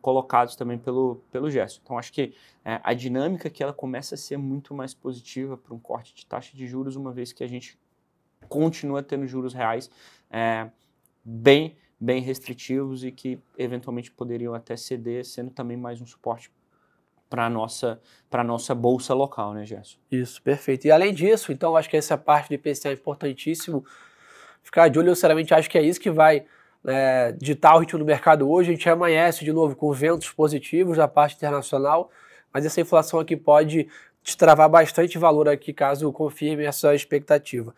colocados 0.02 0.56
também 0.56 0.76
pelo, 0.76 1.22
pelo 1.30 1.48
Gerson. 1.48 1.80
Então, 1.82 1.96
acho 1.96 2.12
que 2.12 2.34
é, 2.64 2.80
a 2.82 2.92
dinâmica 2.92 3.48
que 3.48 3.62
ela 3.62 3.72
começa 3.72 4.16
a 4.16 4.18
ser 4.18 4.36
muito 4.36 4.74
mais 4.74 4.92
positiva 4.92 5.56
para 5.56 5.72
um 5.72 5.78
corte 5.78 6.14
de 6.14 6.26
taxa 6.26 6.54
de 6.54 6.66
juros, 6.66 6.96
uma 6.96 7.12
vez 7.12 7.32
que 7.32 7.44
a 7.44 7.46
gente 7.46 7.78
continua 8.48 9.02
tendo 9.02 9.26
juros 9.26 9.54
reais 9.54 9.90
é, 10.30 10.68
bem, 11.24 11.76
bem 11.98 12.20
restritivos 12.20 13.02
e 13.04 13.10
que 13.10 13.38
eventualmente 13.56 14.10
poderiam 14.10 14.52
até 14.52 14.76
ceder, 14.76 15.24
sendo 15.24 15.50
também 15.50 15.76
mais 15.76 16.00
um 16.02 16.06
suporte 16.06 16.50
para 17.34 17.46
a 17.46 17.50
nossa, 17.50 18.00
nossa 18.46 18.76
bolsa 18.76 19.12
local, 19.12 19.54
né, 19.54 19.66
Gerson? 19.66 19.98
Isso, 20.08 20.40
perfeito. 20.40 20.86
E 20.86 20.92
além 20.92 21.12
disso, 21.12 21.50
então, 21.50 21.76
acho 21.76 21.90
que 21.90 21.96
essa 21.96 22.16
parte 22.16 22.46
do 22.48 22.54
IPCA 22.54 22.90
é 22.90 22.92
importantíssimo 22.92 23.84
ficar 24.62 24.86
de 24.86 25.00
olho. 25.00 25.08
Eu, 25.08 25.16
sinceramente, 25.16 25.52
acho 25.52 25.68
que 25.68 25.76
é 25.76 25.82
isso 25.82 26.00
que 26.00 26.12
vai 26.12 26.44
é, 26.86 27.32
ditar 27.32 27.74
o 27.74 27.80
ritmo 27.80 27.98
do 27.98 28.04
mercado 28.04 28.48
hoje. 28.48 28.70
A 28.70 28.74
gente 28.74 28.88
amanhece 28.88 29.44
de 29.44 29.52
novo 29.52 29.74
com 29.74 29.90
ventos 29.92 30.30
positivos 30.30 30.96
da 30.96 31.08
parte 31.08 31.34
internacional, 31.34 32.08
mas 32.52 32.64
essa 32.64 32.80
inflação 32.80 33.18
aqui 33.18 33.36
pode 33.36 33.88
destravar 34.22 34.68
bastante 34.68 35.18
valor 35.18 35.48
aqui 35.48 35.72
caso 35.72 36.12
confirme 36.12 36.64
essa 36.64 36.94
expectativa. 36.94 37.74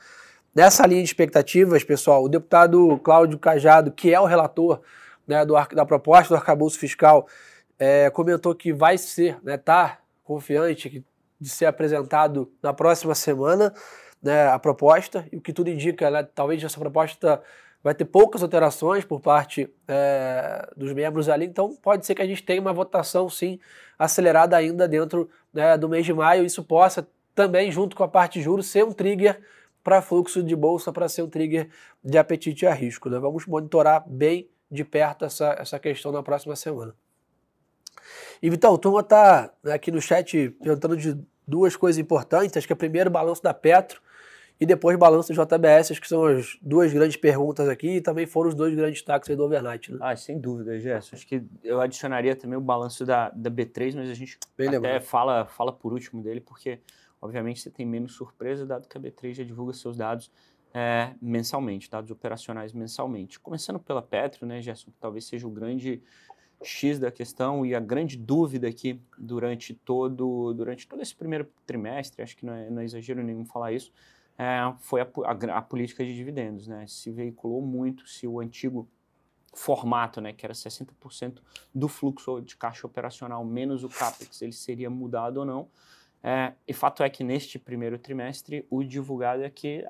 Nessa 0.54 0.86
linha 0.86 1.02
de 1.02 1.08
expectativas, 1.08 1.82
pessoal, 1.82 2.22
o 2.22 2.28
deputado 2.28 3.00
Cláudio 3.02 3.38
Cajado, 3.38 3.90
que 3.90 4.12
é 4.12 4.20
o 4.20 4.26
relator 4.26 4.82
né, 5.26 5.46
do, 5.46 5.54
da 5.54 5.86
proposta 5.86 6.34
do 6.34 6.36
arcabouço 6.36 6.78
fiscal, 6.78 7.26
é, 7.78 8.10
comentou 8.10 8.54
que 8.54 8.72
vai 8.72 8.98
ser, 8.98 9.38
né, 9.42 9.56
tá 9.56 9.98
confiante 10.24 11.04
de 11.40 11.48
ser 11.48 11.66
apresentado 11.66 12.50
na 12.62 12.72
próxima 12.72 13.14
semana 13.14 13.72
né, 14.22 14.48
a 14.48 14.58
proposta, 14.58 15.26
e 15.30 15.36
o 15.36 15.40
que 15.40 15.52
tudo 15.52 15.68
indica, 15.68 16.10
né, 16.10 16.22
talvez 16.22 16.62
essa 16.62 16.80
proposta 16.80 17.42
vai 17.82 17.94
ter 17.94 18.04
poucas 18.04 18.42
alterações 18.42 19.04
por 19.04 19.20
parte 19.20 19.72
é, 19.86 20.68
dos 20.76 20.92
membros 20.92 21.28
ali, 21.28 21.44
então 21.44 21.76
pode 21.76 22.04
ser 22.04 22.14
que 22.14 22.22
a 22.22 22.26
gente 22.26 22.42
tenha 22.42 22.60
uma 22.60 22.72
votação, 22.72 23.28
sim, 23.28 23.60
acelerada 23.98 24.56
ainda 24.56 24.88
dentro 24.88 25.30
né, 25.52 25.76
do 25.78 25.88
mês 25.88 26.04
de 26.04 26.12
maio, 26.12 26.44
isso 26.44 26.64
possa 26.64 27.06
também, 27.34 27.70
junto 27.70 27.94
com 27.94 28.02
a 28.02 28.08
parte 28.08 28.38
de 28.38 28.44
juros, 28.44 28.66
ser 28.66 28.84
um 28.84 28.92
trigger 28.92 29.40
para 29.84 30.02
fluxo 30.02 30.42
de 30.42 30.56
bolsa 30.56 30.92
para 30.92 31.08
ser 31.08 31.22
um 31.22 31.28
trigger 31.28 31.68
de 32.02 32.18
apetite 32.18 32.66
a 32.66 32.72
risco. 32.72 33.08
Né? 33.08 33.20
Vamos 33.20 33.46
monitorar 33.46 34.02
bem 34.08 34.48
de 34.68 34.82
perto 34.82 35.24
essa, 35.24 35.54
essa 35.56 35.78
questão 35.78 36.10
na 36.10 36.22
próxima 36.24 36.56
semana. 36.56 36.92
E 38.42 38.50
Vitão, 38.50 38.72
o 38.72 38.78
turma 38.78 39.00
está 39.00 39.52
aqui 39.72 39.90
no 39.90 40.00
chat 40.00 40.50
perguntando 40.62 40.96
de 40.96 41.18
duas 41.46 41.76
coisas 41.76 41.98
importantes. 41.98 42.56
Acho 42.56 42.66
que 42.66 42.72
é 42.72 42.76
primeiro 42.76 43.10
o 43.10 43.12
balanço 43.12 43.42
da 43.42 43.54
Petro 43.54 44.00
e 44.58 44.64
depois 44.64 44.96
o 44.96 44.98
balanço 44.98 45.32
do 45.32 45.44
JBS, 45.44 45.92
acho 45.92 46.00
que 46.00 46.08
são 46.08 46.24
as 46.24 46.56
duas 46.62 46.92
grandes 46.92 47.16
perguntas 47.16 47.68
aqui 47.68 47.96
e 47.96 48.00
também 48.00 48.26
foram 48.26 48.48
os 48.48 48.54
dois 48.54 48.74
grandes 48.74 49.00
destaques 49.00 49.28
aí 49.28 49.36
do 49.36 49.44
overnight. 49.44 49.92
Né? 49.92 49.98
Ah, 50.00 50.16
sem 50.16 50.38
dúvida, 50.38 50.78
Gerson. 50.80 51.16
Acho 51.16 51.26
que 51.26 51.42
eu 51.62 51.80
adicionaria 51.80 52.34
também 52.34 52.56
o 52.56 52.60
balanço 52.60 53.04
da, 53.04 53.30
da 53.30 53.50
B3, 53.50 53.94
mas 53.96 54.08
a 54.10 54.14
gente 54.14 54.38
Bem 54.56 54.74
até 54.74 55.00
fala, 55.00 55.44
fala 55.46 55.72
por 55.72 55.92
último 55.92 56.22
dele, 56.22 56.40
porque 56.40 56.80
Obviamente 57.20 57.60
você 57.60 57.70
tem 57.70 57.86
menos 57.86 58.12
surpresa, 58.12 58.66
dado 58.66 58.88
que 58.88 58.96
a 58.96 59.00
B3 59.00 59.34
já 59.34 59.44
divulga 59.44 59.72
seus 59.72 59.96
dados 59.96 60.30
é, 60.74 61.14
mensalmente, 61.20 61.90
dados 61.90 62.10
operacionais 62.10 62.72
mensalmente. 62.72 63.40
Começando 63.40 63.78
pela 63.78 64.02
Petro, 64.02 64.46
né, 64.46 64.60
Gerson, 64.60 64.90
que 64.90 64.98
talvez 65.00 65.24
seja 65.24 65.46
o 65.46 65.50
grande 65.50 66.02
X 66.62 66.98
da 66.98 67.10
questão 67.10 67.64
e 67.64 67.74
a 67.74 67.80
grande 67.80 68.16
dúvida 68.16 68.68
aqui 68.68 69.00
durante 69.18 69.74
todo, 69.74 70.52
durante 70.54 70.86
todo 70.86 71.02
esse 71.02 71.14
primeiro 71.14 71.48
trimestre, 71.66 72.22
acho 72.22 72.36
que 72.36 72.46
não 72.46 72.52
é, 72.52 72.70
não 72.70 72.82
é 72.82 72.84
exagero 72.84 73.22
nenhum 73.22 73.44
falar 73.44 73.72
isso, 73.72 73.92
é, 74.38 74.72
foi 74.80 75.00
a, 75.00 75.08
a, 75.24 75.58
a, 75.58 75.62
política 75.62 76.04
de 76.04 76.14
dividendos. 76.14 76.66
Né? 76.66 76.86
Se 76.86 77.10
veiculou 77.10 77.62
muito 77.62 78.06
se 78.08 78.26
o 78.26 78.40
antigo 78.40 78.88
formato, 79.54 80.20
né, 80.20 80.32
que 80.32 80.44
era 80.44 80.52
60% 80.52 81.38
do 81.74 81.88
fluxo 81.88 82.40
de 82.42 82.56
caixa 82.56 82.86
operacional 82.86 83.44
menos 83.44 83.82
o 83.84 83.88
CAPEX, 83.88 84.42
ele 84.42 84.52
seria 84.52 84.90
mudado 84.90 85.38
ou 85.38 85.46
não. 85.46 85.68
É, 86.22 86.52
e 86.66 86.72
fato 86.72 87.02
é 87.02 87.08
que 87.08 87.24
neste 87.24 87.58
primeiro 87.58 87.98
trimestre, 87.98 88.66
o 88.68 88.82
divulgado 88.82 89.42
é 89.42 89.50
que 89.50 89.86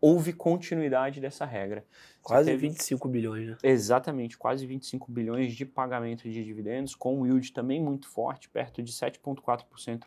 houve 0.00 0.32
continuidade 0.32 1.20
dessa 1.20 1.44
regra. 1.44 1.84
Quase 2.22 2.50
teve, 2.50 2.68
25 2.68 3.08
bilhões, 3.08 3.48
né? 3.48 3.56
Exatamente, 3.62 4.38
quase 4.38 4.66
25 4.66 5.10
bilhões 5.10 5.54
de 5.54 5.64
pagamento 5.64 6.28
de 6.28 6.44
dividendos, 6.44 6.94
com 6.94 7.20
o 7.20 7.26
yield 7.26 7.52
também 7.52 7.80
muito 7.80 8.08
forte, 8.08 8.48
perto 8.48 8.82
de 8.82 8.92
7,4% 8.92 10.04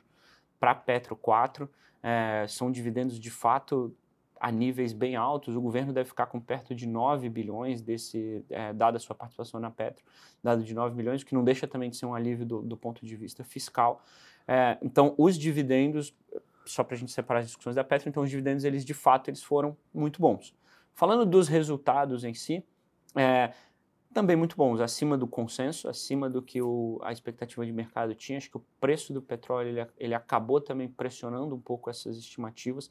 para 0.59 0.73
Petro 0.73 1.15
4. 1.15 1.69
É, 2.01 2.45
são 2.47 2.71
dividendos 2.71 3.19
de 3.19 3.31
fato 3.31 3.95
a 4.39 4.51
níveis 4.51 4.91
bem 4.91 5.15
altos. 5.15 5.55
O 5.55 5.62
governo 5.62 5.93
deve 5.93 6.09
ficar 6.09 6.25
com 6.25 6.39
perto 6.39 6.75
de 6.75 6.85
9 6.85 7.29
bilhões, 7.29 7.81
desse, 7.81 8.43
é, 8.50 8.73
dada 8.73 8.97
a 8.97 9.00
sua 9.00 9.15
participação 9.15 9.57
na 9.57 9.71
Petro, 9.71 10.03
dado 10.43 10.63
de 10.63 10.73
9 10.73 10.93
bilhões, 10.95 11.23
que 11.23 11.33
não 11.33 11.45
deixa 11.45 11.65
também 11.65 11.89
de 11.89 11.95
ser 11.95 12.05
um 12.05 12.13
alívio 12.13 12.45
do, 12.45 12.62
do 12.62 12.75
ponto 12.75 13.05
de 13.05 13.15
vista 13.15 13.43
fiscal. 13.43 14.03
É, 14.45 14.77
então, 14.81 15.15
os 15.17 15.38
dividendos, 15.38 16.13
só 16.65 16.84
para 16.84 16.96
a 16.96 17.00
gente 17.00 17.12
separar 17.12 17.39
as 17.39 17.48
discussões 17.48 17.75
da 17.75 17.84
Petro, 17.84 18.10
então 18.10 18.24
os 18.24 18.29
dividendos, 18.29 18.63
eles 18.63 18.86
de 18.86 18.93
fato, 18.93 19.29
eles 19.29 19.43
foram 19.43 19.75
muito 19.93 20.22
bons. 20.22 20.55
Falando 20.93 21.25
dos 21.25 21.48
resultados 21.48 22.24
em 22.24 22.34
si, 22.34 22.63
é, 23.15 23.51
também 24.13 24.36
muito 24.36 24.55
bons, 24.55 24.79
acima 24.79 25.17
do 25.17 25.27
consenso, 25.27 25.89
acima 25.89 26.29
do 26.29 26.41
que 26.41 26.62
o, 26.62 27.00
a 27.03 27.12
expectativa 27.12 27.65
de 27.65 27.72
mercado 27.72 28.13
tinha. 28.13 28.38
Acho 28.38 28.50
que 28.50 28.58
o 28.58 28.65
preço 28.79 29.12
do 29.12 29.22
petróleo 29.22 29.70
ele, 29.70 29.88
ele 29.98 30.13
acabou 30.13 30.62
também 30.62 30.88
pressionando 30.88 31.55
um 31.55 31.60
pouco 31.60 31.89
essas 31.89 32.17
estimativas. 32.17 32.89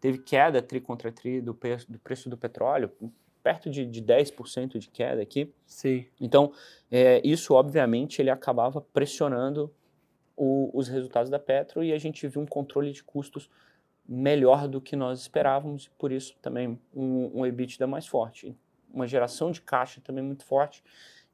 Teve 0.00 0.18
queda 0.18 0.62
tri 0.62 0.80
contra 0.80 1.10
tri 1.12 1.40
do, 1.40 1.58
do 1.88 1.98
preço 1.98 2.30
do 2.30 2.36
petróleo, 2.36 2.90
perto 3.42 3.68
de, 3.68 3.84
de 3.84 4.02
10% 4.02 4.78
de 4.78 4.88
queda 4.88 5.20
aqui. 5.20 5.52
Sim. 5.66 6.06
Então, 6.20 6.52
é, 6.90 7.20
isso 7.24 7.54
obviamente 7.54 8.22
ele 8.22 8.30
acabava 8.30 8.80
pressionando 8.80 9.74
o, 10.42 10.70
os 10.72 10.88
resultados 10.88 11.28
da 11.28 11.38
Petro 11.38 11.84
e 11.84 11.92
a 11.92 11.98
gente 11.98 12.26
viu 12.26 12.40
um 12.40 12.46
controle 12.46 12.92
de 12.92 13.04
custos 13.04 13.50
melhor 14.08 14.66
do 14.66 14.80
que 14.80 14.96
nós 14.96 15.20
esperávamos, 15.20 15.84
e 15.84 15.90
por 15.98 16.10
isso 16.10 16.34
também 16.40 16.80
um, 16.96 17.40
um 17.40 17.46
EBITDA 17.46 17.86
mais 17.86 18.06
forte. 18.06 18.56
Uma 18.90 19.06
geração 19.06 19.50
de 19.50 19.60
caixa 19.60 20.00
também 20.00 20.24
muito 20.24 20.44
forte. 20.44 20.82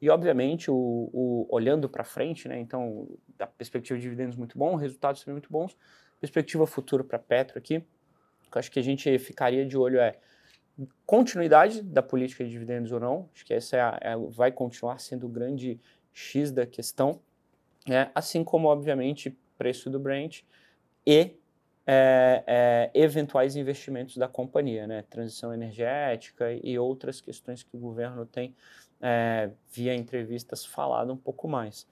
E, 0.02 0.10
obviamente, 0.10 0.70
o, 0.70 0.75
o 1.12 1.46
olhando 1.48 1.88
para 1.88 2.02
frente, 2.02 2.48
né, 2.48 2.58
então, 2.58 3.08
da 3.38 3.46
perspectiva 3.46 3.96
de 3.96 4.02
dividendos 4.02 4.36
muito 4.36 4.58
bom, 4.58 4.75
resultados 4.75 5.22
também 5.22 5.34
muito 5.34 5.50
bons, 5.50 5.76
perspectiva 6.20 6.66
futura 6.66 7.04
para 7.04 7.16
a 7.16 7.20
Petro 7.20 7.58
aqui, 7.58 7.82
que 8.50 8.58
acho 8.58 8.70
que 8.70 8.80
a 8.80 8.82
gente 8.82 9.18
ficaria 9.20 9.64
de 9.64 9.78
olho 9.78 10.00
é 10.00 10.18
continuidade 11.06 11.80
da 11.80 12.02
política 12.02 12.44
de 12.44 12.50
dividendos 12.50 12.92
ou 12.92 13.00
não, 13.00 13.30
acho 13.32 13.46
que 13.46 13.54
essa 13.54 13.76
é 13.76 13.80
a, 13.80 13.98
é, 14.02 14.16
vai 14.16 14.52
continuar 14.52 14.98
sendo 14.98 15.26
o 15.26 15.28
grande 15.28 15.80
X 16.12 16.50
da 16.50 16.66
questão, 16.66 17.20
né? 17.87 18.11
assim 18.14 18.43
como, 18.45 18.69
obviamente, 18.69 19.37
preço 19.57 19.88
do 19.88 19.99
Brent 19.99 20.43
e 21.07 21.37
é, 21.87 22.43
é, 22.47 22.90
eventuais 22.95 23.55
investimentos 23.57 24.16
da 24.16 24.26
companhia, 24.26 24.87
né? 24.87 25.05
transição 25.09 25.55
energética 25.55 26.52
e 26.62 26.78
outras 26.78 27.21
questões 27.21 27.62
que 27.62 27.76
o 27.76 27.78
governo 27.78 28.26
tem, 28.26 28.55
é, 29.00 29.50
via 29.73 29.95
entrevistas, 29.95 30.64
falado 30.64 31.12
um 31.12 31.16
pouco 31.16 31.47
mais. 31.47 31.87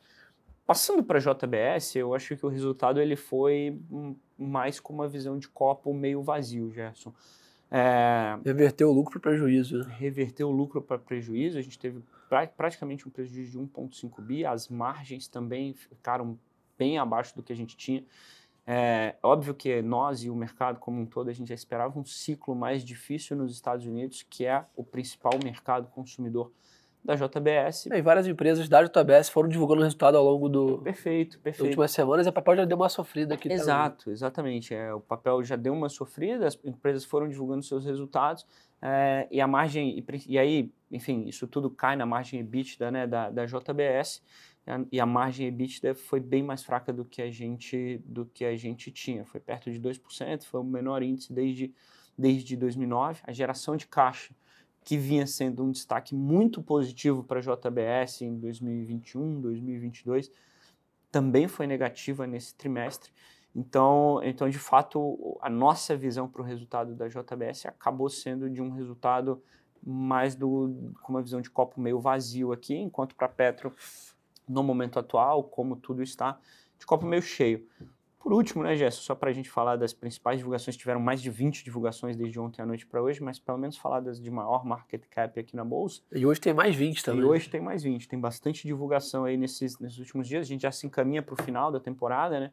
Passando 0.67 1.03
para 1.05 1.19
a 1.19 1.21
JBS, 1.21 1.97
eu 1.97 2.15
acho 2.15 2.37
que 2.37 2.47
o 2.47 2.49
resultado 2.49 3.01
ele 3.01 3.17
foi 3.17 3.79
mais 4.37 4.81
com 4.81 4.95
uma 4.95 5.07
visão 5.07 5.39
de 5.39 5.47
copo 5.49 5.93
meio 5.93 6.23
vazio, 6.23 6.73
Gerson. 6.73 7.13
É, 7.71 8.39
reverteu 8.45 8.89
o 8.89 8.93
lucro 8.93 9.21
para 9.21 9.33
prejuízo. 9.33 9.79
Né? 9.79 9.95
Reverteu 9.99 10.49
o 10.49 10.53
lucro 10.53 10.81
para 10.81 10.99
prejuízo. 10.99 11.59
A 11.59 11.63
gente 11.63 11.79
teve 11.79 12.01
pra, 12.35 12.47
praticamente 12.49 13.07
um 13.07 13.11
prejuízo 13.11 13.53
de 13.53 13.59
1,5 13.59 14.21
bi. 14.21 14.45
As 14.45 14.69
margens 14.69 15.29
também 15.29 15.73
ficaram 15.73 16.37
bem 16.77 16.99
abaixo 16.99 17.35
do 17.37 17.43
que 17.43 17.53
a 17.53 17.57
gente 17.57 17.77
tinha. 17.77 18.05
É 18.67 19.15
óbvio 19.23 19.55
que 19.55 19.81
nós 19.83 20.25
e 20.25 20.31
o 20.31 20.35
mercado 20.35 20.81
como 20.81 21.01
um 21.01 21.07
todo, 21.07 21.29
a 21.29 21.33
gente 21.33 21.49
já 21.49 21.55
esperava 21.55 21.99
um 21.99 22.05
ciclo 22.05 22.55
mais 22.57 22.83
difícil 22.83 23.37
nos 23.37 23.53
Estados 23.53 23.87
Unidos, 23.87 24.25
que 24.29 24.47
é 24.47 24.65
o 24.75 24.83
principal 24.83 25.33
mercado 25.45 25.87
consumidor 25.89 26.51
da 27.05 27.15
JBS. 27.15 27.87
E 27.87 28.01
várias 28.01 28.27
empresas 28.27 28.67
da 28.67 28.83
JBS 28.83 29.29
foram 29.29 29.49
divulgando 29.51 29.83
o 29.83 29.85
resultado 29.85 30.17
ao 30.17 30.25
longo 30.25 30.49
do 30.49 30.79
perfeito, 30.79 31.39
perfeito. 31.39 31.59
das 31.59 31.69
últimas 31.69 31.91
semanas 31.91 32.27
o 32.27 32.33
papel 32.33 32.57
já 32.57 32.65
deu 32.65 32.79
uma 32.79 32.89
sofrida 32.89 33.35
aqui 33.35 33.53
Exato, 33.53 34.05
também. 34.05 34.15
exatamente. 34.15 34.75
É, 34.75 34.95
o 34.95 35.01
papel 35.01 35.45
já 35.45 35.55
deu 35.55 35.75
uma 35.75 35.91
sofrida, 35.91 36.47
as 36.47 36.59
empresas 36.65 37.05
foram 37.05 37.29
divulgando 37.29 37.63
seus 37.63 37.85
resultados 37.85 38.47
é, 38.87 39.27
e 39.31 39.41
a 39.41 39.47
margem, 39.47 39.99
e, 39.99 40.05
e, 40.29 40.39
aí, 40.39 40.71
enfim, 40.95 41.25
isso 41.27 41.47
tudo 41.47 41.71
cai 41.71 41.97
na 41.97 42.07
margem 42.07 42.41
EBITDA 42.41 42.91
né, 42.91 43.07
da, 43.07 43.31
da 43.31 43.45
JBS 43.47 44.23
e 44.91 44.99
a 44.99 45.05
margem 45.05 45.47
EBITDA 45.49 45.95
foi 45.95 46.21
bem 46.21 46.43
mais 46.43 46.63
fraca 46.63 46.93
do 46.93 47.05
que 47.05 47.21
a 47.21 47.31
gente 47.31 48.01
do 48.07 48.25
que 48.25 48.45
a 48.45 48.57
gente 48.57 48.91
tinha, 48.91 49.25
foi 49.27 49.41
perto 49.41 49.71
de 49.71 49.79
2%, 49.79 50.45
foi 50.45 50.61
o 50.61 50.65
menor 50.65 51.03
índice 51.03 51.33
desde, 51.33 51.75
desde 52.17 52.57
2009. 52.57 53.21
A 53.25 53.33
geração 53.33 53.77
de 53.77 53.87
caixa 53.87 54.35
que 54.83 54.97
vinha 54.97 55.27
sendo 55.27 55.65
um 55.65 55.71
destaque 55.71 56.15
muito 56.15 56.63
positivo 56.63 57.25
para 57.25 57.41
a 57.41 57.43
JBS 57.43 58.23
em 58.23 58.39
2021, 58.39 59.41
2022, 59.41 60.31
também 61.11 61.49
foi 61.49 61.67
negativa 61.67 62.27
nesse 62.27 62.55
trimestre. 62.55 63.11
Então, 63.55 64.21
então 64.23 64.49
de 64.49 64.59
fato, 64.59 65.39
a 65.41 65.51
nossa 65.51 65.97
visão 65.97 66.29
para 66.29 66.43
o 66.43 66.45
resultado 66.45 66.95
da 66.95 67.09
JBS 67.09 67.67
acabou 67.67 68.09
sendo 68.09 68.49
de 68.49 68.63
um 68.63 68.71
resultado 68.71 69.43
mais 69.87 70.35
do, 70.35 70.93
com 71.03 71.13
uma 71.13 71.23
visão 71.23 71.41
de 71.41 71.51
copo 71.51 71.81
meio 71.81 72.01
vazio 72.01 72.53
aqui, 72.53 72.75
enquanto 72.75 73.15
para 73.15 73.29
Petro 73.29 73.73
no 74.49 74.63
momento 74.63 74.99
atual, 74.99 75.45
como 75.45 75.77
tudo 75.77 76.03
está, 76.03 76.39
de 76.79 76.87
copo 76.87 77.07
meio 77.07 77.23
cheio. 77.23 77.67
Por 78.25 78.33
último, 78.33 78.63
né, 78.63 78.75
Gerson, 78.75 79.03
só 79.03 79.15
para 79.15 79.29
a 79.29 79.33
gente 79.35 79.51
falar 79.51 79.77
das 79.77 79.93
principais 79.93 80.39
divulgações, 80.39 80.79
tiveram 80.79 80.99
mais 80.99 81.21
de 81.21 81.29
20 81.29 81.63
divulgações 81.63 82.17
desde 82.17 82.41
ontem 82.41 82.63
à 82.63 82.65
noite 82.65 82.87
para 82.87 83.03
hoje, 83.03 83.23
mas 83.23 83.39
pelo 83.39 83.59
menos 83.59 83.77
falar 83.77 84.01
das 84.01 84.19
de 84.19 84.31
maior 84.31 84.65
market 84.65 85.03
cap 85.11 85.39
aqui 85.39 85.55
na 85.55 85.63
Bolsa. 85.63 86.01
E 86.11 86.25
hoje 86.25 86.41
tem 86.41 86.55
mais 86.55 86.75
20 86.75 87.05
também. 87.05 87.21
E 87.21 87.25
hoje 87.27 87.51
tem 87.51 87.61
mais 87.61 87.83
20, 87.83 88.09
tem 88.09 88.19
bastante 88.19 88.67
divulgação 88.67 89.27
aí 89.27 89.37
nesses, 89.37 89.79
nesses 89.79 89.99
últimos 89.99 90.27
dias, 90.27 90.47
a 90.47 90.49
gente 90.49 90.63
já 90.63 90.73
se 90.73 90.87
encaminha 90.87 91.23
para 91.23 91.35
o 91.35 91.43
final 91.43 91.71
da 91.71 91.79
temporada, 91.79 92.41
né? 92.41 92.51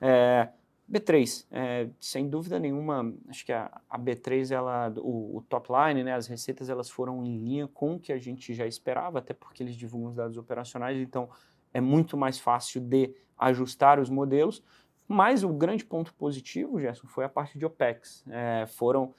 É, 0.00 0.48
B3, 0.90 1.46
é, 1.52 1.88
sem 2.00 2.28
dúvida 2.28 2.58
nenhuma, 2.58 3.14
acho 3.28 3.46
que 3.46 3.52
a, 3.52 3.70
a 3.88 3.98
B3, 3.98 4.50
ela, 4.50 4.92
o, 4.96 5.36
o, 5.36 5.42
top 5.48 5.68
line, 5.72 6.02
né, 6.02 6.14
as 6.14 6.26
receitas, 6.26 6.68
elas 6.68 6.90
foram 6.90 7.24
em 7.24 7.38
linha 7.38 7.68
com 7.68 7.94
o 7.94 8.00
que 8.00 8.12
a 8.12 8.18
gente 8.18 8.52
já 8.52 8.66
esperava, 8.66 9.20
até 9.20 9.32
porque 9.32 9.62
eles 9.62 9.76
divulgam 9.76 10.10
os 10.10 10.16
dados 10.16 10.36
operacionais, 10.36 10.98
então 10.98 11.28
é 11.72 11.80
muito 11.80 12.16
mais 12.16 12.40
fácil 12.40 12.80
de 12.80 13.14
ajustar 13.38 14.00
os 14.00 14.10
modelos. 14.10 14.62
Mas 15.06 15.42
o 15.42 15.48
grande 15.48 15.84
ponto 15.84 16.14
positivo, 16.14 16.78
Gerson, 16.78 17.08
foi 17.08 17.24
a 17.24 17.28
parte 17.28 17.58
de 17.58 17.66
OPEX. 17.66 18.24
É, 18.28 18.64
foram 18.68 19.12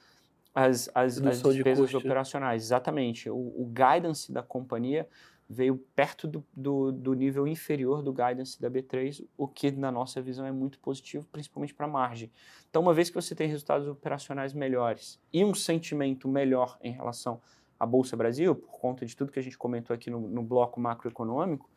as, 0.54 0.90
as, 0.94 1.18
as 1.18 1.42
despesas 1.42 1.90
de 1.90 1.96
operacionais, 1.96 2.62
exatamente. 2.64 3.28
O, 3.28 3.36
o, 3.36 3.66
guidance 3.66 4.32
da 4.32 4.42
companhia 4.42 5.06
veio 5.52 5.76
perto 5.94 6.26
do, 6.26 6.44
do, 6.56 6.90
do, 6.90 7.14
nível 7.14 7.46
inferior 7.46 8.02
do 8.02 8.12
guidance 8.12 8.60
da 8.60 8.70
B3, 8.70 9.24
o 9.36 9.46
que, 9.46 9.70
na 9.70 9.92
nossa 9.92 10.20
visão, 10.22 10.46
é 10.46 10.52
muito 10.52 10.78
positivo, 10.78 11.26
principalmente 11.30 11.74
para 11.74 11.86
a 11.86 11.88
margem. 11.88 12.32
Então, 12.70 12.80
uma 12.80 12.94
vez 12.94 13.10
que 13.10 13.14
você 13.14 13.34
tem 13.34 13.48
resultados 13.48 13.86
operacionais 13.86 14.54
melhores 14.54 15.20
e 15.32 15.44
um 15.44 15.54
sentimento 15.54 16.26
melhor 16.26 16.78
em 16.82 16.92
relação 16.92 17.40
à 17.78 17.84
Bolsa 17.84 18.16
Brasil, 18.16 18.54
por 18.54 18.80
conta 18.80 19.04
de 19.04 19.14
tudo 19.14 19.30
que 19.30 19.38
a 19.38 19.42
gente 19.42 19.58
comentou 19.58 19.92
aqui 19.92 20.08
no, 20.10 20.20
no 20.20 20.42
bloco 20.42 20.80
macroeconômico, 20.80 21.68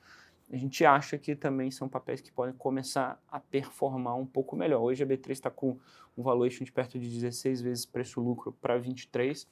a 0.49 0.55
gente 0.55 0.85
acha 0.85 1.17
que 1.17 1.35
também 1.35 1.71
são 1.71 1.89
papéis 1.89 2.21
que 2.21 2.31
podem 2.31 2.53
começar 2.55 3.21
a 3.27 3.39
performar 3.39 4.15
um 4.15 4.25
pouco 4.25 4.55
melhor. 4.55 4.81
Hoje 4.81 5.03
a 5.03 5.07
B3 5.07 5.31
está 5.31 5.49
com 5.49 5.77
um 6.15 6.23
valuation 6.23 6.63
de 6.63 6.71
perto 6.71 6.99
de 6.99 7.09
16 7.09 7.61
vezes 7.61 7.85
preço-lucro 7.85 8.55
para 8.61 8.77
23, 8.77 9.47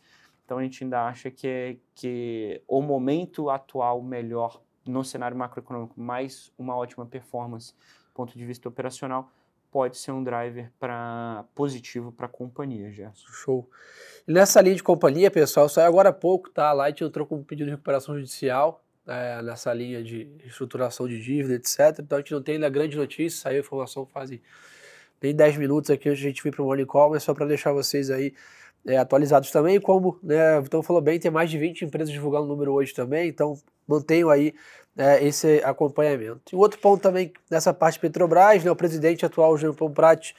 então 0.45 0.57
a 0.57 0.63
gente 0.63 0.83
ainda 0.83 1.07
acha 1.07 1.31
que, 1.31 1.47
é, 1.47 1.77
que 1.95 2.61
o 2.67 2.81
momento 2.81 3.49
atual 3.49 4.01
melhor 4.01 4.61
no 4.85 5.03
cenário 5.03 5.37
macroeconômico, 5.37 5.99
mais 5.99 6.51
uma 6.57 6.75
ótima 6.75 7.05
performance 7.05 7.73
do 7.73 8.13
ponto 8.13 8.37
de 8.37 8.45
vista 8.45 8.67
operacional, 8.67 9.31
pode 9.71 9.97
ser 9.97 10.11
um 10.11 10.23
driver 10.23 10.71
para 10.79 11.45
positivo 11.55 12.11
para 12.11 12.27
a 12.27 12.29
companhia, 12.29 12.91
Gerson. 12.91 13.27
Show. 13.27 13.69
E 14.27 14.31
nessa 14.31 14.61
linha 14.61 14.75
de 14.75 14.83
companhia, 14.83 15.31
pessoal, 15.31 15.67
saiu 15.67 15.87
agora 15.87 16.09
há 16.09 16.13
pouco, 16.13 16.49
tá? 16.49 16.69
A 16.69 16.73
Light 16.73 17.03
entrou 17.03 17.25
com 17.25 17.37
um 17.37 17.43
pedido 17.43 17.65
de 17.65 17.71
recuperação 17.71 18.15
judicial 18.15 18.83
é, 19.07 19.41
nessa 19.41 19.73
linha 19.73 20.03
de 20.03 20.29
estruturação 20.45 21.07
de 21.07 21.19
dívida, 21.19 21.55
etc. 21.55 21.99
Então 21.99 22.17
a 22.17 22.21
gente 22.21 22.33
não 22.33 22.41
tem 22.41 22.55
ainda 22.55 22.69
grande 22.69 22.95
notícia, 22.95 23.41
saiu 23.41 23.57
a 23.57 23.59
informação 23.61 24.05
faz 24.05 24.29
nem 25.21 25.33
10 25.33 25.57
minutos 25.57 25.89
aqui 25.89 26.09
a 26.09 26.15
gente 26.15 26.43
vir 26.43 26.51
para 26.51 26.61
o 26.61 26.65
Morning 26.65 26.85
Call, 26.85 27.11
mas 27.11 27.23
só 27.23 27.33
para 27.33 27.45
deixar 27.45 27.71
vocês 27.71 28.11
aí 28.11 28.33
é, 28.85 28.97
atualizados 28.97 29.51
também. 29.51 29.79
Como 29.79 30.19
né, 30.21 30.57
o 30.59 30.63
Vitão 30.63 30.83
falou 30.83 31.01
bem, 31.01 31.19
tem 31.19 31.31
mais 31.31 31.49
de 31.49 31.57
20 31.57 31.85
empresas 31.85 32.11
divulgando 32.11 32.45
o 32.45 32.47
número 32.47 32.73
hoje 32.73 32.93
também, 32.93 33.29
então 33.29 33.57
mantenham 33.87 34.29
aí 34.29 34.53
é, 34.97 35.23
esse 35.25 35.61
acompanhamento. 35.63 36.53
E 36.53 36.55
outro 36.55 36.79
ponto 36.79 37.01
também 37.01 37.31
nessa 37.49 37.73
parte 37.73 37.99
Petrobras, 37.99 38.63
né, 38.63 38.71
o 38.71 38.75
presidente 38.75 39.25
atual, 39.25 39.57
Jean 39.57 39.73
Paul 39.73 39.91
Prat, 39.91 40.33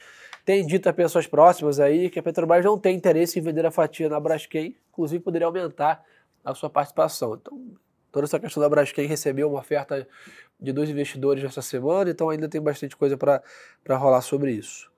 tem 0.45 0.65
dito 0.65 0.87
a 0.87 0.93
pessoas 0.93 1.25
próximas 1.25 1.79
aí 1.79 2.09
que 2.09 2.19
a 2.19 2.23
Petrobras 2.23 2.63
não 2.63 2.77
tem 2.77 2.95
interesse 2.95 3.39
em 3.39 3.41
vender 3.41 3.65
a 3.65 3.71
fatia 3.71 4.07
na 4.07 4.19
Braskem, 4.19 4.75
inclusive 4.91 5.23
poderia 5.23 5.47
aumentar 5.47 6.03
a 6.43 6.53
sua 6.53 6.69
participação. 6.69 7.35
Então, 7.35 7.59
toda 8.11 8.25
essa 8.25 8.39
questão 8.39 8.61
da 8.61 8.69
Braskem 8.69 9.07
recebeu 9.07 9.49
uma 9.49 9.59
oferta 9.59 10.07
de 10.59 10.71
dois 10.71 10.89
investidores 10.89 11.43
essa 11.43 11.61
semana, 11.61 12.11
então 12.11 12.29
ainda 12.29 12.47
tem 12.47 12.61
bastante 12.61 12.95
coisa 12.95 13.17
para 13.17 13.97
rolar 13.97 14.21
sobre 14.21 14.51
isso. 14.51 14.89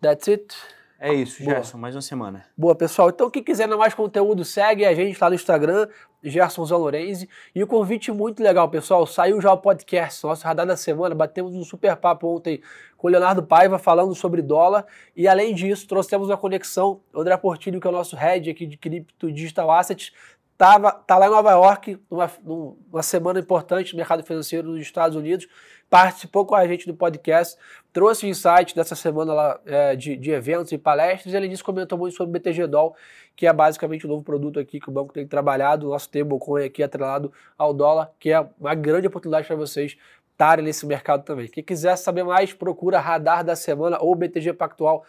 That's 0.00 0.28
it. 0.28 0.54
É 0.98 1.12
isso, 1.12 1.42
Boa. 1.42 1.56
Gerson, 1.56 1.76
mais 1.76 1.94
uma 1.94 2.00
semana. 2.00 2.46
Boa, 2.56 2.74
pessoal. 2.74 3.10
Então, 3.10 3.28
quem 3.28 3.42
quiser 3.42 3.68
mais 3.68 3.92
conteúdo, 3.92 4.44
segue 4.44 4.84
a 4.84 4.94
gente 4.94 5.20
lá 5.20 5.28
no 5.28 5.34
Instagram, 5.34 5.88
Gerson 6.22 6.64
Zalorenzi. 6.64 7.28
E 7.54 7.62
o 7.62 7.66
convite 7.66 8.10
muito 8.12 8.42
legal, 8.42 8.68
pessoal. 8.68 9.06
Saiu 9.06 9.40
já 9.40 9.52
o 9.52 9.58
podcast, 9.58 10.24
nosso 10.24 10.44
radar 10.44 10.66
da 10.66 10.76
semana. 10.76 11.14
Batemos 11.14 11.54
um 11.54 11.64
super 11.64 11.96
papo 11.96 12.34
ontem 12.36 12.62
com 12.96 13.08
o 13.08 13.10
Leonardo 13.10 13.42
Paiva 13.42 13.78
falando 13.78 14.14
sobre 14.14 14.40
dólar. 14.40 14.86
E 15.16 15.28
além 15.28 15.54
disso, 15.54 15.86
trouxemos 15.86 16.28
uma 16.28 16.38
conexão. 16.38 17.00
O 17.12 17.20
André 17.20 17.36
Portilho, 17.36 17.80
que 17.80 17.86
é 17.86 17.90
o 17.90 17.92
nosso 17.92 18.16
head 18.16 18.48
aqui 18.48 18.64
de 18.64 18.76
Cripto 18.76 19.30
Digital 19.30 19.70
Assets, 19.70 20.12
Tava, 20.56 20.92
tá 20.92 21.18
lá 21.18 21.26
em 21.26 21.30
Nova 21.30 21.50
York, 21.50 21.98
numa, 22.08 22.30
numa 22.44 23.02
semana 23.02 23.40
importante 23.40 23.92
no 23.92 23.96
mercado 23.96 24.22
financeiro 24.22 24.68
dos 24.68 24.80
Estados 24.80 25.16
Unidos, 25.16 25.48
participou 25.90 26.46
com 26.46 26.54
a 26.54 26.66
gente 26.66 26.86
do 26.86 26.94
podcast, 26.94 27.58
trouxe 27.92 28.28
insights 28.28 28.72
dessa 28.72 28.94
semana 28.94 29.32
lá, 29.32 29.60
é, 29.66 29.96
de, 29.96 30.16
de, 30.16 30.30
eventos 30.30 30.70
e 30.72 30.78
palestras, 30.78 31.34
e 31.34 31.36
ele 31.36 31.48
disse, 31.48 31.62
comentou 31.62 31.98
muito 31.98 32.16
sobre 32.16 32.30
o 32.30 32.32
BTG 32.32 32.68
Doll, 32.68 32.94
que 33.34 33.46
é 33.46 33.52
basicamente 33.52 34.06
o 34.06 34.08
um 34.08 34.12
novo 34.12 34.24
produto 34.24 34.60
aqui 34.60 34.78
que 34.78 34.88
o 34.88 34.92
banco 34.92 35.12
tem 35.12 35.26
trabalhado, 35.26 35.88
o 35.88 35.90
nosso 35.90 36.06
stablecoin 36.06 36.64
aqui 36.64 36.82
atrelado 36.82 37.32
ao 37.58 37.74
dólar, 37.74 38.12
que 38.18 38.30
é 38.30 38.46
uma 38.58 38.74
grande 38.74 39.08
oportunidade 39.08 39.46
para 39.46 39.56
vocês 39.56 39.96
estarem 40.34 40.64
nesse 40.64 40.86
mercado 40.86 41.24
também. 41.24 41.48
Quem 41.48 41.62
quiser 41.62 41.96
saber 41.96 42.24
mais, 42.24 42.52
procura 42.52 42.98
Radar 42.98 43.44
da 43.44 43.56
Semana 43.56 43.98
ou 44.00 44.14
BTG 44.14 44.52
Pactual 44.52 45.04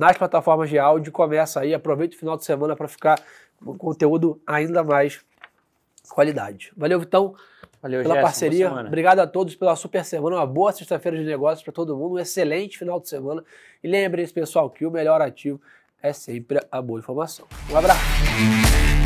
nas 0.00 0.16
plataformas 0.16 0.70
de 0.70 0.78
áudio, 0.78 1.12
começa 1.12 1.60
aí, 1.60 1.74
aproveita 1.74 2.16
o 2.16 2.18
final 2.18 2.34
de 2.34 2.42
semana 2.42 2.74
para 2.74 2.88
ficar 2.88 3.22
um 3.64 3.76
conteúdo 3.76 4.40
ainda 4.46 4.82
mais 4.82 5.20
qualidade. 6.08 6.72
Valeu, 6.74 6.98
Vitão, 6.98 7.34
Valeu, 7.82 8.02
pela 8.02 8.18
parceria. 8.22 8.72
Obrigado 8.72 9.18
a 9.18 9.26
todos 9.26 9.54
pela 9.54 9.76
super 9.76 10.02
semana. 10.02 10.36
Uma 10.36 10.46
boa 10.46 10.72
sexta-feira 10.72 11.18
de 11.18 11.24
negócios 11.24 11.62
para 11.62 11.72
todo 11.74 11.94
mundo. 11.94 12.14
Um 12.14 12.18
excelente 12.18 12.78
final 12.78 12.98
de 12.98 13.10
semana. 13.10 13.44
E 13.84 13.88
lembrem-se, 13.88 14.32
pessoal, 14.32 14.70
que 14.70 14.86
o 14.86 14.90
melhor 14.90 15.20
ativo 15.20 15.60
é 16.02 16.14
sempre 16.14 16.60
a 16.72 16.80
boa 16.80 16.98
informação. 16.98 17.46
Um 17.70 17.76
abraço. 17.76 18.99